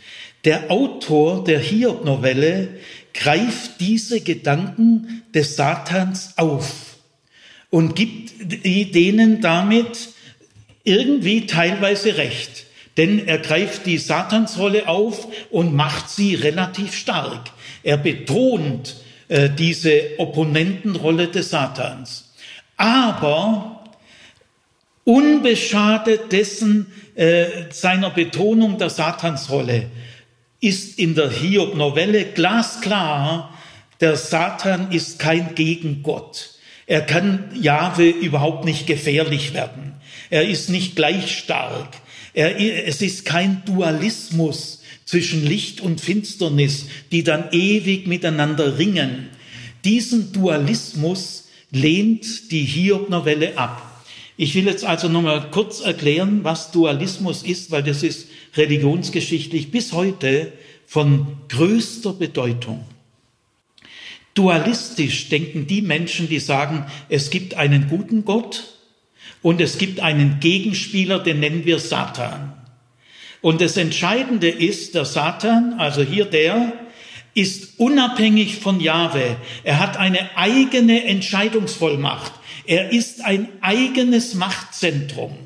[0.44, 2.80] Der Autor der Hiob-Novelle
[3.14, 6.96] greift diese Gedanken des Satans auf
[7.70, 8.32] und gibt
[8.64, 10.08] denen damit
[10.82, 12.64] irgendwie teilweise recht.
[12.96, 17.52] Denn er greift die Satansrolle auf und macht sie relativ stark.
[17.84, 18.96] Er betont
[19.28, 22.34] äh, diese Opponentenrolle des Satans.
[22.76, 23.75] Aber
[25.06, 29.86] unbeschadet dessen äh, seiner Betonung der Satansrolle
[30.60, 33.56] ist in der Hiob-Novelle glasklar,
[34.00, 36.50] der Satan ist kein Gegengott.
[36.86, 39.94] Er kann Jahwe überhaupt nicht gefährlich werden.
[40.28, 41.88] Er ist nicht gleich stark.
[42.34, 49.30] Er, es ist kein Dualismus zwischen Licht und Finsternis, die dann ewig miteinander ringen.
[49.84, 53.95] Diesen Dualismus lehnt die Hiob-Novelle ab.
[54.36, 59.92] Ich will jetzt also nochmal kurz erklären, was Dualismus ist, weil das ist religionsgeschichtlich bis
[59.92, 60.52] heute
[60.86, 62.84] von größter Bedeutung.
[64.34, 68.74] Dualistisch denken die Menschen, die sagen, es gibt einen guten Gott
[69.40, 72.52] und es gibt einen Gegenspieler, den nennen wir Satan.
[73.40, 76.72] Und das Entscheidende ist, der Satan, also hier der,
[77.32, 79.36] ist unabhängig von Jahwe.
[79.62, 82.32] Er hat eine eigene Entscheidungsvollmacht.
[82.66, 85.36] Er ist ein eigenes Machtzentrum.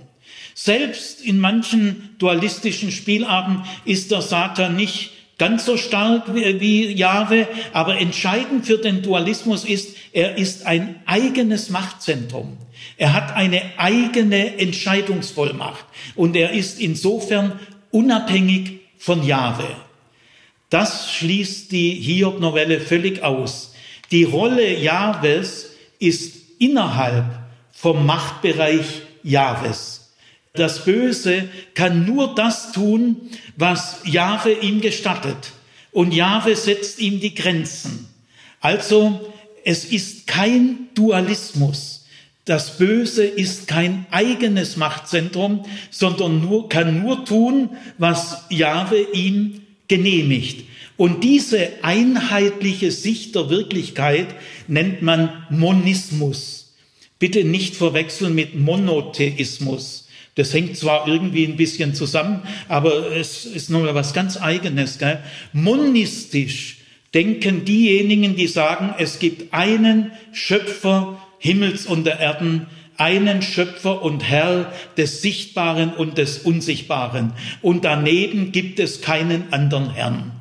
[0.55, 7.99] Selbst in manchen dualistischen Spielarten ist der Satan nicht ganz so stark wie Jahwe, aber
[7.99, 12.59] entscheidend für den Dualismus ist, er ist ein eigenes Machtzentrum.
[12.99, 17.59] Er hat eine eigene Entscheidungsvollmacht und er ist insofern
[17.91, 19.65] unabhängig von Jahwe.
[20.69, 23.75] Das schließt die Hiob-Novelle völlig aus.
[24.11, 27.25] Die Rolle Jahwes ist innerhalb
[27.73, 30.13] vom Machtbereich Jahwes.
[30.53, 33.17] Das Böse kann nur das tun,
[33.57, 35.53] was Jahwe ihm gestattet.
[35.91, 38.09] Und Jahwe setzt ihm die Grenzen.
[38.61, 39.33] Also,
[39.65, 42.07] es ist kein Dualismus.
[42.45, 50.65] Das Böse ist kein eigenes Machtzentrum, sondern nur, kann nur tun, was Jahwe ihm genehmigt.
[51.01, 54.27] Und diese einheitliche Sicht der Wirklichkeit
[54.69, 56.75] nennt man Monismus.
[57.19, 60.09] Bitte nicht verwechseln mit Monotheismus.
[60.35, 64.99] Das hängt zwar irgendwie ein bisschen zusammen, aber es ist nochmal was ganz Eigenes.
[64.99, 65.21] Gell?
[65.55, 66.81] Monistisch
[67.15, 72.67] denken diejenigen, die sagen, es gibt einen Schöpfer Himmels und der Erden,
[72.99, 77.33] einen Schöpfer und Herr des Sichtbaren und des Unsichtbaren.
[77.63, 80.40] Und daneben gibt es keinen anderen Herrn.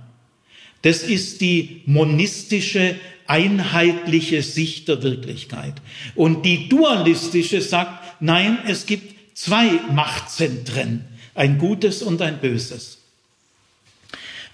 [0.82, 2.96] Das ist die monistische,
[3.28, 5.74] einheitliche Sicht der Wirklichkeit.
[6.16, 11.06] Und die dualistische sagt, nein, es gibt zwei Machtzentren,
[11.36, 12.98] ein gutes und ein böses.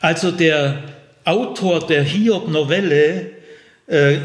[0.02, 0.84] Also der
[1.24, 3.32] Autor der Hiob-Novelle
[3.88, 4.20] äh, äh,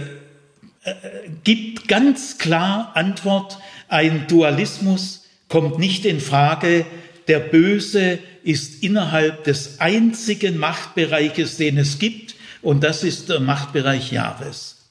[1.44, 6.86] gibt ganz klar Antwort, ein Dualismus kommt nicht in Frage,
[7.30, 14.10] der Böse ist innerhalb des einzigen Machtbereiches, den es gibt, und das ist der Machtbereich
[14.10, 14.90] Jahres.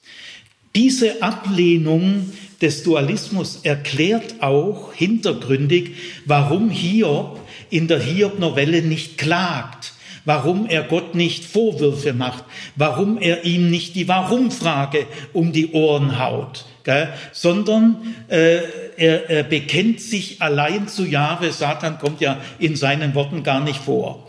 [0.73, 2.31] Diese Ablehnung
[2.61, 9.91] des Dualismus erklärt auch hintergründig, warum Hiob in der Hiob-Novelle nicht klagt,
[10.29, 12.43] warum er Gott nicht Vorwürfe macht,
[12.75, 17.11] warum er ihm nicht die Warum-Frage um die Ohren haut, gell?
[17.31, 18.59] sondern äh,
[18.95, 21.51] er, er bekennt sich allein zu Jahwe.
[21.51, 24.27] Satan kommt ja in seinen Worten gar nicht vor.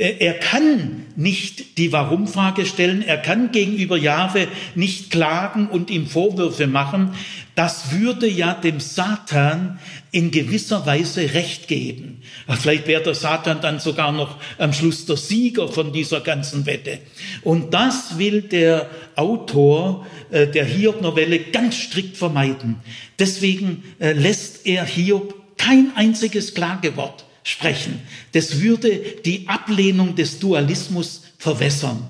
[0.00, 6.06] Äh, er kann nicht die Warum-Frage stellen, er kann gegenüber Jahwe nicht klagen und ihm
[6.06, 7.12] Vorwürfe machen.
[7.54, 9.78] Das würde ja dem Satan
[10.12, 12.22] in gewisser Weise Recht geben.
[12.48, 16.98] Vielleicht wäre der Satan dann sogar noch am Schluss der Sieger von dieser ganzen Wette.
[17.42, 22.76] Und das will der Autor äh, der Hiob-Novelle ganz strikt vermeiden.
[23.18, 28.00] Deswegen äh, lässt er Hiob kein einziges Klagewort sprechen.
[28.32, 32.06] Das würde die Ablehnung des Dualismus verwässern.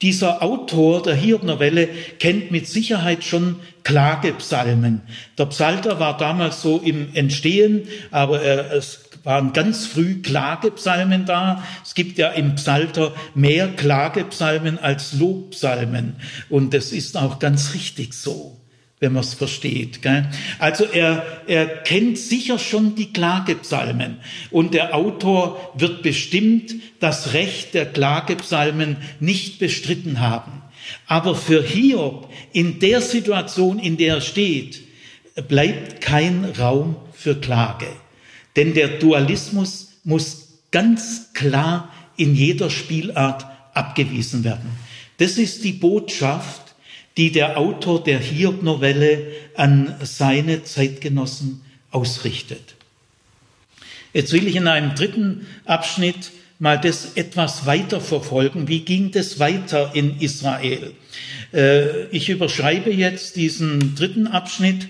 [0.00, 1.88] Dieser Autor der Hiob-Novelle
[2.20, 5.00] kennt mit Sicherheit schon Klagepsalmen.
[5.36, 11.64] Der Psalter war damals so im Entstehen, aber es waren ganz früh Klagepsalmen da.
[11.84, 16.16] Es gibt ja im Psalter mehr Klagepsalmen als Lobpsalmen.
[16.48, 18.57] Und das ist auch ganz richtig so
[19.00, 20.02] wenn man es versteht.
[20.02, 20.28] Gell?
[20.58, 24.18] Also er, er kennt sicher schon die Klagepsalmen
[24.50, 30.62] und der Autor wird bestimmt das Recht der Klagepsalmen nicht bestritten haben.
[31.06, 34.80] Aber für Hiob in der Situation, in der er steht,
[35.48, 37.88] bleibt kein Raum für Klage.
[38.56, 44.70] Denn der Dualismus muss ganz klar in jeder Spielart abgewiesen werden.
[45.18, 46.67] Das ist die Botschaft,
[47.18, 51.60] die der Autor der Hiob-Novelle an seine Zeitgenossen
[51.90, 52.76] ausrichtet.
[54.14, 58.68] Jetzt will ich in einem dritten Abschnitt mal das etwas weiter verfolgen.
[58.68, 60.92] Wie ging das weiter in Israel?
[61.52, 64.88] Äh, ich überschreibe jetzt diesen dritten Abschnitt.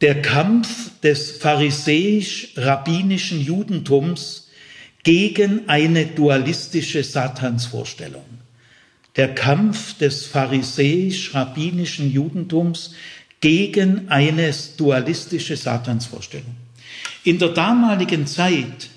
[0.00, 4.48] Der Kampf des pharisäisch-rabbinischen Judentums
[5.04, 8.24] gegen eine dualistische Satansvorstellung
[9.16, 12.94] der Kampf des pharisäisch-rabbinischen Judentums
[13.40, 16.54] gegen eine dualistische Satansvorstellung.
[17.24, 18.88] In der damaligen Zeit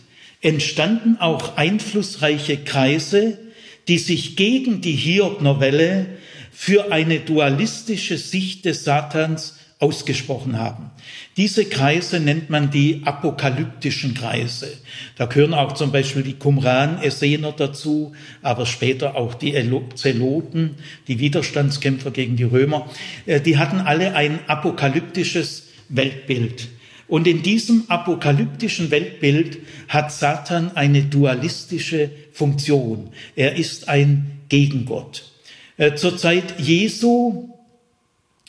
[0.41, 3.39] entstanden auch einflussreiche Kreise,
[3.87, 6.05] die sich gegen die Hiob-Novelle
[6.51, 10.91] für eine dualistische Sicht des Satans ausgesprochen haben.
[11.35, 14.69] Diese Kreise nennt man die apokalyptischen Kreise.
[15.17, 19.53] Da gehören auch zum Beispiel die Qumran-Essener dazu, aber später auch die
[19.95, 20.75] Zeloten,
[21.09, 22.89] die Widerstandskämpfer gegen die Römer.
[23.25, 26.69] Äh, die hatten alle ein apokalyptisches Weltbild.
[27.09, 29.57] Und in diesem apokalyptischen Weltbild
[29.89, 33.09] hat Satan eine dualistische Funktion.
[33.35, 35.29] Er ist ein Gegengott.
[35.75, 37.52] Äh, zur Zeit Jesu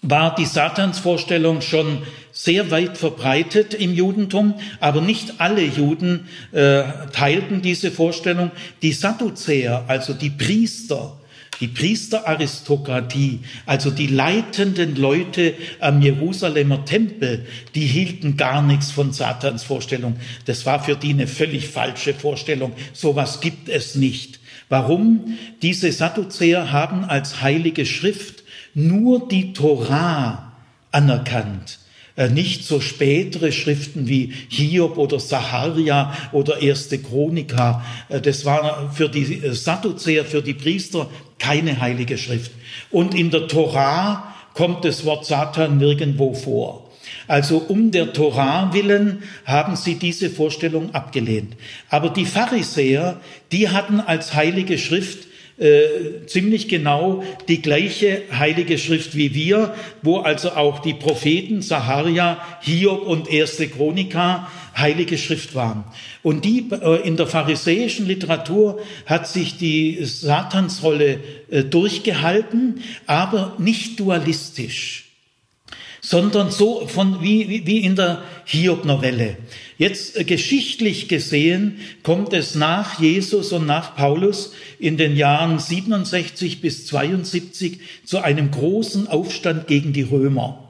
[0.05, 6.83] war die Satansvorstellung schon sehr weit verbreitet im Judentum, aber nicht alle Juden äh,
[7.13, 8.51] teilten diese Vorstellung.
[8.83, 11.17] Die Sadduzäer, also die Priester,
[11.61, 19.63] die Priesteraristokratie, also die leitenden Leute am Jerusalemer Tempel, die hielten gar nichts von Satans
[19.63, 20.17] Vorstellung.
[20.45, 22.73] Das war für die eine völlig falsche Vorstellung.
[22.93, 24.41] Sowas gibt es nicht.
[24.69, 25.39] Warum?
[25.63, 28.44] Diese Sadduzäer haben als heilige Schrift
[28.75, 30.53] nur die Torah
[30.91, 31.79] anerkannt.
[32.17, 37.85] Äh, nicht so spätere Schriften wie Hiob oder Saharia oder Erste Chronika.
[38.09, 41.09] Äh, das war für die Sadduzäer, für die Priester
[41.39, 42.53] keine heilige Schrift.
[42.91, 46.91] Und in der Torah kommt das Wort Satan nirgendwo vor.
[47.27, 51.57] Also um der Torah willen haben sie diese Vorstellung abgelehnt.
[51.89, 53.21] Aber die Pharisäer,
[53.51, 55.27] die hatten als heilige Schrift
[55.59, 62.39] äh, ziemlich genau die gleiche heilige Schrift wie wir, wo also auch die Propheten Saharia,
[62.61, 65.85] Hiob und erste Chronika heilige Schrift waren.
[66.23, 74.01] Und die äh, in der pharisäischen Literatur hat sich die Satansrolle äh, durchgehalten, aber nicht
[74.01, 75.05] dualistisch
[76.05, 79.39] sondern so von wie, wie in der Hiob-Novelle.
[79.77, 86.61] Jetzt äh, geschichtlich gesehen kommt es nach Jesus und nach Paulus in den Jahren 67
[86.61, 90.61] bis 72 zu einem großen Aufstand gegen die Römer.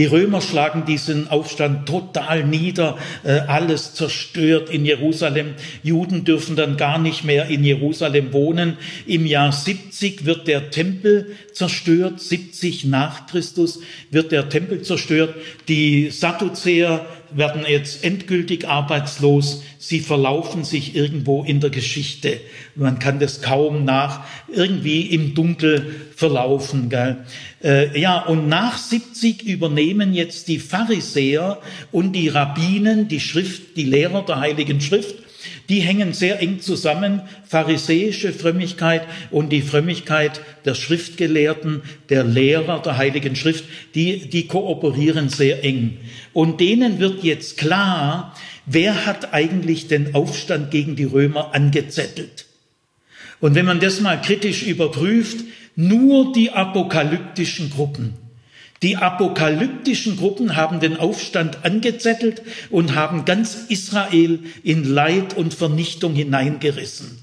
[0.00, 5.54] Die Römer schlagen diesen Aufstand total nieder, äh, alles zerstört in Jerusalem.
[5.82, 8.78] Juden dürfen dann gar nicht mehr in Jerusalem wohnen.
[9.06, 13.80] Im Jahr 70 wird der Tempel zerstört, 70 nach Christus
[14.10, 15.34] wird der Tempel zerstört.
[15.68, 19.62] Die Sadduzäer werden jetzt endgültig arbeitslos.
[19.78, 22.40] Sie verlaufen sich irgendwo in der Geschichte.
[22.74, 26.88] Man kann das kaum nach irgendwie im Dunkel verlaufen.
[26.88, 27.24] Gell?
[27.62, 31.58] Äh, ja, und nach 70 übernehmen jetzt die Pharisäer
[31.92, 35.16] und die Rabbinen, die Schrift, die Lehrer der Heiligen Schrift,
[35.68, 42.96] die hängen sehr eng zusammen, pharisäische Frömmigkeit und die Frömmigkeit der Schriftgelehrten, der Lehrer der
[42.96, 43.64] Heiligen Schrift,
[43.94, 45.98] die, die kooperieren sehr eng.
[46.32, 48.34] Und denen wird jetzt klar,
[48.66, 52.46] wer hat eigentlich den Aufstand gegen die Römer angezettelt.
[53.40, 55.38] Und wenn man das mal kritisch überprüft,
[55.76, 58.14] nur die apokalyptischen Gruppen.
[58.82, 66.14] Die apokalyptischen Gruppen haben den Aufstand angezettelt und haben ganz Israel in Leid und Vernichtung
[66.14, 67.18] hineingerissen.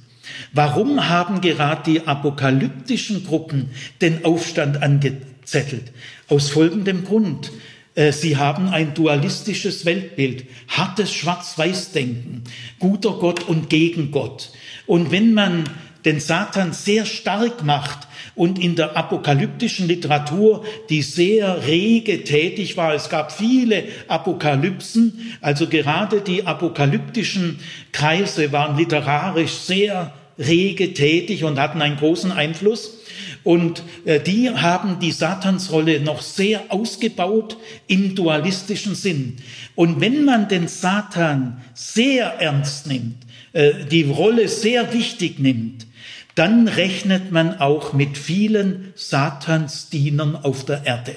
[0.54, 5.92] Warum haben gerade die apokalyptischen Gruppen den Aufstand angezettelt?
[6.28, 7.52] Aus folgendem Grund.
[7.96, 12.44] Äh, sie haben ein dualistisches Weltbild, hartes Schwarz-Weiß-Denken,
[12.78, 14.52] guter Gott und gegen Gott.
[14.86, 15.64] Und wenn man
[16.06, 18.07] den Satan sehr stark macht
[18.38, 25.68] und in der apokalyptischen Literatur, die sehr rege tätig war, es gab viele Apokalypsen, also
[25.68, 27.60] gerade die apokalyptischen
[27.92, 33.00] Kreise waren literarisch sehr rege tätig und hatten einen großen Einfluss.
[33.44, 37.58] Und äh, die haben die Satansrolle noch sehr ausgebaut
[37.88, 39.38] im dualistischen Sinn.
[39.74, 43.16] Und wenn man den Satan sehr ernst nimmt,
[43.58, 45.88] die Rolle sehr wichtig nimmt,
[46.36, 51.16] dann rechnet man auch mit vielen Satansdienern auf der Erde.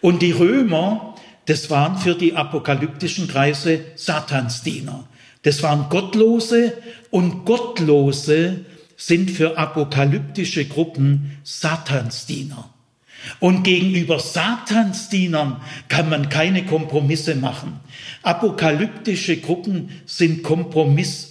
[0.00, 1.14] Und die Römer,
[1.46, 5.06] das waren für die apokalyptischen Kreise Satansdiener.
[5.42, 6.72] Das waren Gottlose
[7.10, 8.64] und Gottlose
[8.96, 12.70] sind für apokalyptische Gruppen Satansdiener.
[13.38, 17.78] Und gegenüber Satansdienern kann man keine Kompromisse machen.
[18.22, 21.29] Apokalyptische Gruppen sind kompromissunfähig.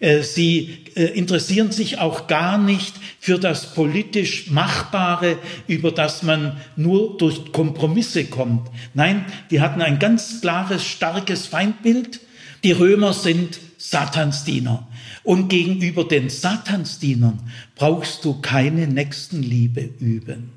[0.00, 6.60] Äh, sie äh, interessieren sich auch gar nicht für das politisch Machbare, über das man
[6.76, 8.70] nur durch Kompromisse kommt.
[8.94, 12.20] Nein, die hatten ein ganz klares, starkes Feindbild.
[12.64, 14.86] Die Römer sind Satansdiener.
[15.22, 17.40] Und gegenüber den Satansdienern
[17.74, 20.50] brauchst du keine Nächstenliebe üben.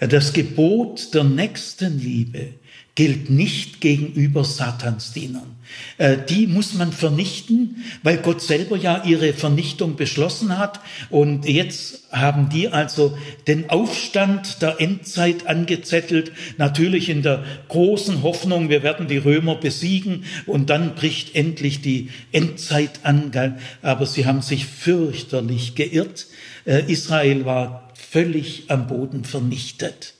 [0.00, 2.54] Das Gebot der Nächstenliebe
[2.98, 5.54] gilt nicht gegenüber Satansdienern.
[5.98, 10.80] Äh, die muss man vernichten, weil Gott selber ja ihre Vernichtung beschlossen hat.
[11.08, 18.68] Und jetzt haben die also den Aufstand der Endzeit angezettelt, natürlich in der großen Hoffnung,
[18.68, 23.30] wir werden die Römer besiegen und dann bricht endlich die Endzeit an.
[23.80, 26.26] Aber sie haben sich fürchterlich geirrt.
[26.64, 30.14] Äh, Israel war völlig am Boden vernichtet.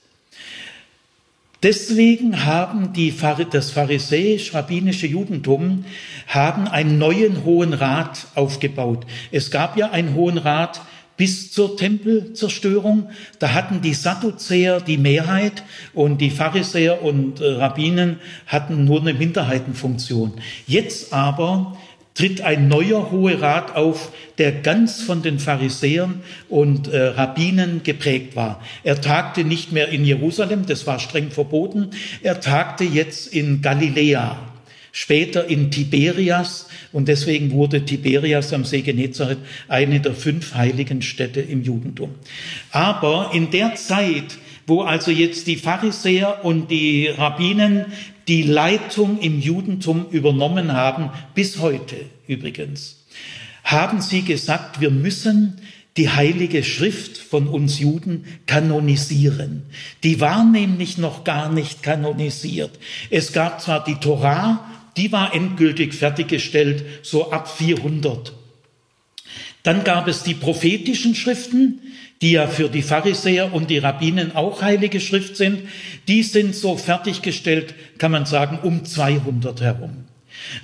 [1.61, 3.13] Deswegen haben die,
[3.51, 5.83] das pharisäisch-rabbinische Judentum
[6.27, 9.05] haben einen neuen Hohen Rat aufgebaut.
[9.31, 10.81] Es gab ja einen Hohen Rat
[11.17, 13.09] bis zur Tempelzerstörung.
[13.39, 19.13] Da hatten die Sadduzäer die Mehrheit und die Pharisäer und äh, Rabbinen hatten nur eine
[19.13, 20.35] Minderheitenfunktion.
[20.65, 21.77] Jetzt aber
[22.19, 28.35] tritt ein neuer Hohe Rat auf, der ganz von den Pharisäern und äh, Rabbinen geprägt
[28.35, 28.61] war.
[28.83, 31.91] Er tagte nicht mehr in Jerusalem, das war streng verboten,
[32.21, 34.37] er tagte jetzt in Galiläa,
[34.91, 39.39] später in Tiberias und deswegen wurde Tiberias am See Genezareth
[39.69, 42.15] eine der fünf heiligen Städte im Judentum.
[42.71, 47.85] Aber in der Zeit, wo also jetzt die Pharisäer und die Rabbinen
[48.29, 51.95] die Leitung im Judentum übernommen haben, bis heute
[52.27, 53.07] übrigens,
[53.63, 55.59] haben sie gesagt, wir müssen
[55.97, 59.63] die heilige Schrift von uns Juden kanonisieren.
[60.03, 62.71] Die war nämlich noch gar nicht kanonisiert.
[63.09, 64.63] Es gab zwar die Torah,
[64.95, 68.33] die war endgültig fertiggestellt, so ab 400.
[69.63, 71.81] Dann gab es die prophetischen Schriften,
[72.21, 75.61] die ja für die Pharisäer und die Rabbinen auch heilige Schrift sind,
[76.07, 80.05] die sind so fertiggestellt, kann man sagen, um 200 herum.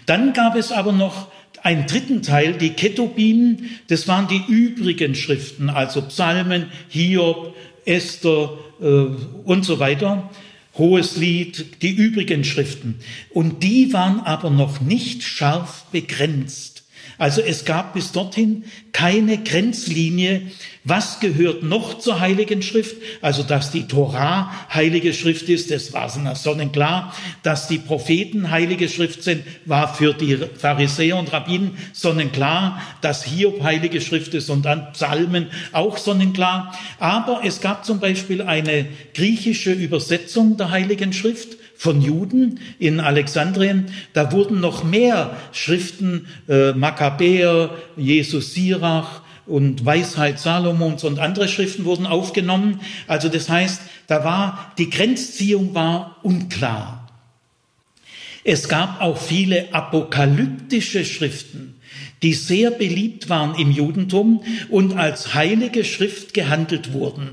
[0.05, 1.29] Dann gab es aber noch
[1.63, 8.51] einen dritten Teil, die Ketubim, das waren die übrigen Schriften, also Psalmen, Hiob, Esther
[8.81, 10.29] äh, und so weiter.
[10.77, 12.99] Hohes Lied, die übrigen Schriften.
[13.29, 16.74] Und die waren aber noch nicht scharf begrenzt.
[17.17, 20.41] Also es gab bis dorthin keine Grenzlinie,
[20.87, 22.97] was gehört noch zur Heiligen Schrift?
[23.19, 27.11] Also, dass die Torah Heilige Schrift ist, das war sonnenklar.
[27.41, 32.79] Dass die Propheten Heilige Schrift sind, war für die Pharisäer und Rabbinen sonnenklar.
[33.01, 36.77] Dass Hiob Heilige Schrift ist und dann Psalmen auch sonnenklar.
[36.99, 38.85] Aber es gab zum Beispiel eine
[39.15, 43.87] griechische Übersetzung der Heiligen Schrift von Juden in Alexandrien.
[44.13, 51.85] Da wurden noch mehr Schriften, äh, Makkabäer, Jesus Sirach, und Weisheit Salomons und andere Schriften
[51.85, 52.81] wurden aufgenommen.
[53.07, 57.07] Also das heißt, da war, die Grenzziehung war unklar.
[58.43, 61.75] Es gab auch viele apokalyptische Schriften,
[62.21, 67.31] die sehr beliebt waren im Judentum und als heilige Schrift gehandelt wurden.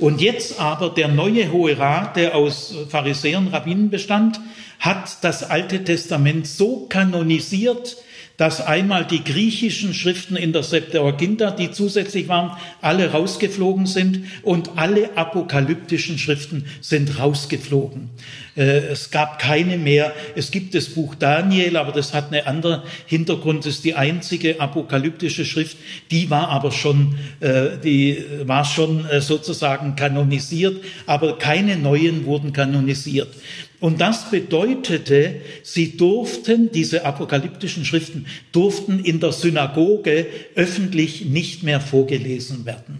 [0.00, 4.40] Und jetzt aber der neue Hohe Rat, der aus Pharisäern, Rabbinen bestand,
[4.78, 7.98] hat das Alte Testament so kanonisiert,
[8.40, 14.70] dass einmal die griechischen Schriften in der Septuaginta, die zusätzlich waren, alle rausgeflogen sind und
[14.76, 18.08] alle apokalyptischen Schriften sind rausgeflogen.
[18.56, 20.14] Äh, es gab keine mehr.
[20.36, 23.66] Es gibt das Buch Daniel, aber das hat einen anderen Hintergrund.
[23.66, 25.76] Das ist die einzige apokalyptische Schrift.
[26.10, 32.54] Die war aber schon, äh, die war schon äh, sozusagen kanonisiert, aber keine neuen wurden
[32.54, 33.28] kanonisiert.
[33.80, 41.80] Und das bedeutete, sie durften, diese apokalyptischen Schriften, durften in der Synagoge öffentlich nicht mehr
[41.80, 42.98] vorgelesen werden.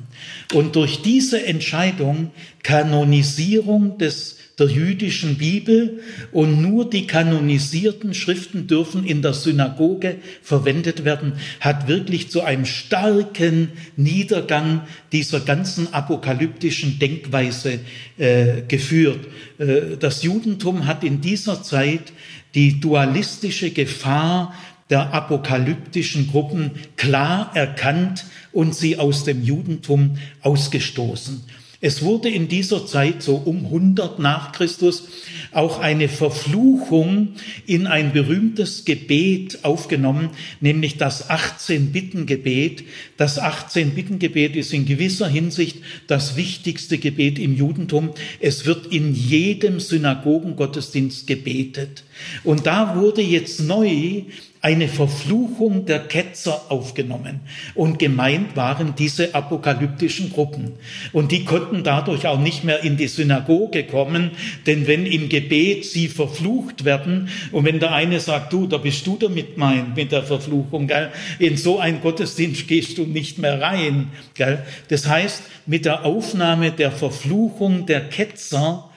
[0.55, 2.31] Und durch diese Entscheidung,
[2.63, 6.01] Kanonisierung des der jüdischen Bibel
[6.31, 12.67] und nur die kanonisierten Schriften dürfen in der Synagoge verwendet werden, hat wirklich zu einem
[12.67, 14.83] starken Niedergang
[15.13, 17.81] dieser ganzen apokalyptischen Denkweise
[18.19, 19.27] äh, geführt.
[19.59, 22.13] Äh, das Judentum hat in dieser Zeit
[22.55, 24.55] die dualistische Gefahr
[24.91, 31.45] der apokalyptischen Gruppen klar erkannt und sie aus dem Judentum ausgestoßen.
[31.83, 35.09] Es wurde in dieser Zeit, so um 100 nach Christus,
[35.51, 37.29] auch eine Verfluchung
[37.67, 40.29] in ein berühmtes Gebet aufgenommen,
[40.61, 42.85] nämlich das 18-Bitten-Gebet.
[43.17, 48.11] Das 18-Bitten-Gebet ist in gewisser Hinsicht das wichtigste Gebet im Judentum.
[48.41, 52.05] Es wird in jedem Synagogengottesdienst gebetet.
[52.45, 54.25] Und da wurde jetzt neu
[54.63, 57.41] eine Verfluchung der Ketzer aufgenommen.
[57.75, 60.73] Und gemeint waren diese apokalyptischen Gruppen.
[61.13, 64.33] Und die konnten dadurch auch nicht mehr in die Synagoge kommen,
[64.67, 69.07] denn wenn im Gebet sie verflucht werden und wenn der eine sagt, du, da bist
[69.07, 71.11] du damit mein, mit der Verfluchung, gell?
[71.39, 74.11] in so ein Gottesdienst gehst du nicht mehr rein.
[74.35, 74.63] Gell?
[74.89, 78.91] Das heißt, mit der Aufnahme der Verfluchung der Ketzer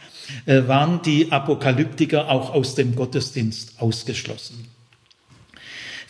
[0.45, 4.72] äh, waren die Apokalyptiker auch aus dem Gottesdienst ausgeschlossen.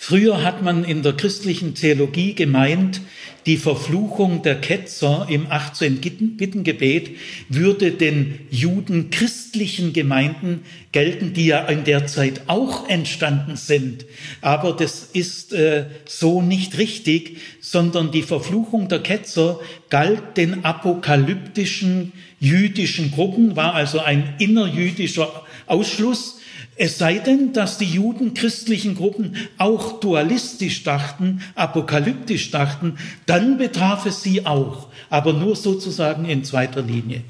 [0.06, 3.00] Früher hat man in der christlichen Theologie gemeint,
[3.46, 6.02] die Verfluchung der Ketzer im 18
[6.36, 7.12] Bittengebet
[7.48, 14.06] würde den Juden christlichen Gemeinden gelten, die ja in der Zeit auch entstanden sind.
[14.42, 22.12] Aber das ist äh, so nicht richtig, sondern die Verfluchung der Ketzer galt den apokalyptischen
[22.42, 26.42] jüdischen Gruppen, war also ein innerjüdischer Ausschluss
[26.76, 34.06] es sei denn, dass die Juden christlichen Gruppen auch dualistisch dachten, apokalyptisch dachten, dann betraf
[34.06, 37.22] es sie auch, aber nur sozusagen in zweiter Linie.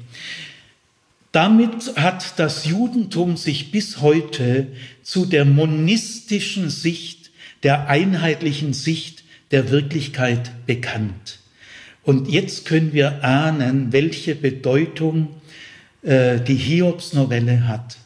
[1.32, 4.68] Damit hat das Judentum sich bis heute
[5.02, 7.32] zu der monistischen Sicht,
[7.64, 11.40] der einheitlichen Sicht der Wirklichkeit bekannt.
[12.04, 15.28] Und jetzt können wir ahnen, welche Bedeutung
[16.02, 17.96] äh, die Hiobsnovelle hat.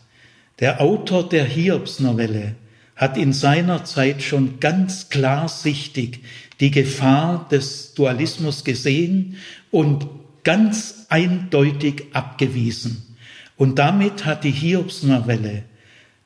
[0.60, 2.56] Der Autor der Hiobsnovelle
[2.96, 6.20] hat in seiner Zeit schon ganz klarsichtig
[6.58, 9.36] die Gefahr des Dualismus gesehen
[9.70, 10.08] und
[10.42, 13.16] ganz eindeutig abgewiesen.
[13.56, 15.62] Und damit hat die Hiobsnovelle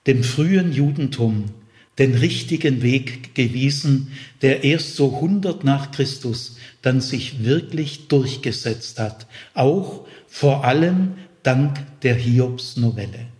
[0.06, 1.44] dem frühen Judentum
[1.98, 9.26] den richtigen Weg gewiesen, der erst so 100 nach Christus dann sich wirklich durchgesetzt hat,
[9.52, 13.31] auch vor allem dank der Hiobsnovelle.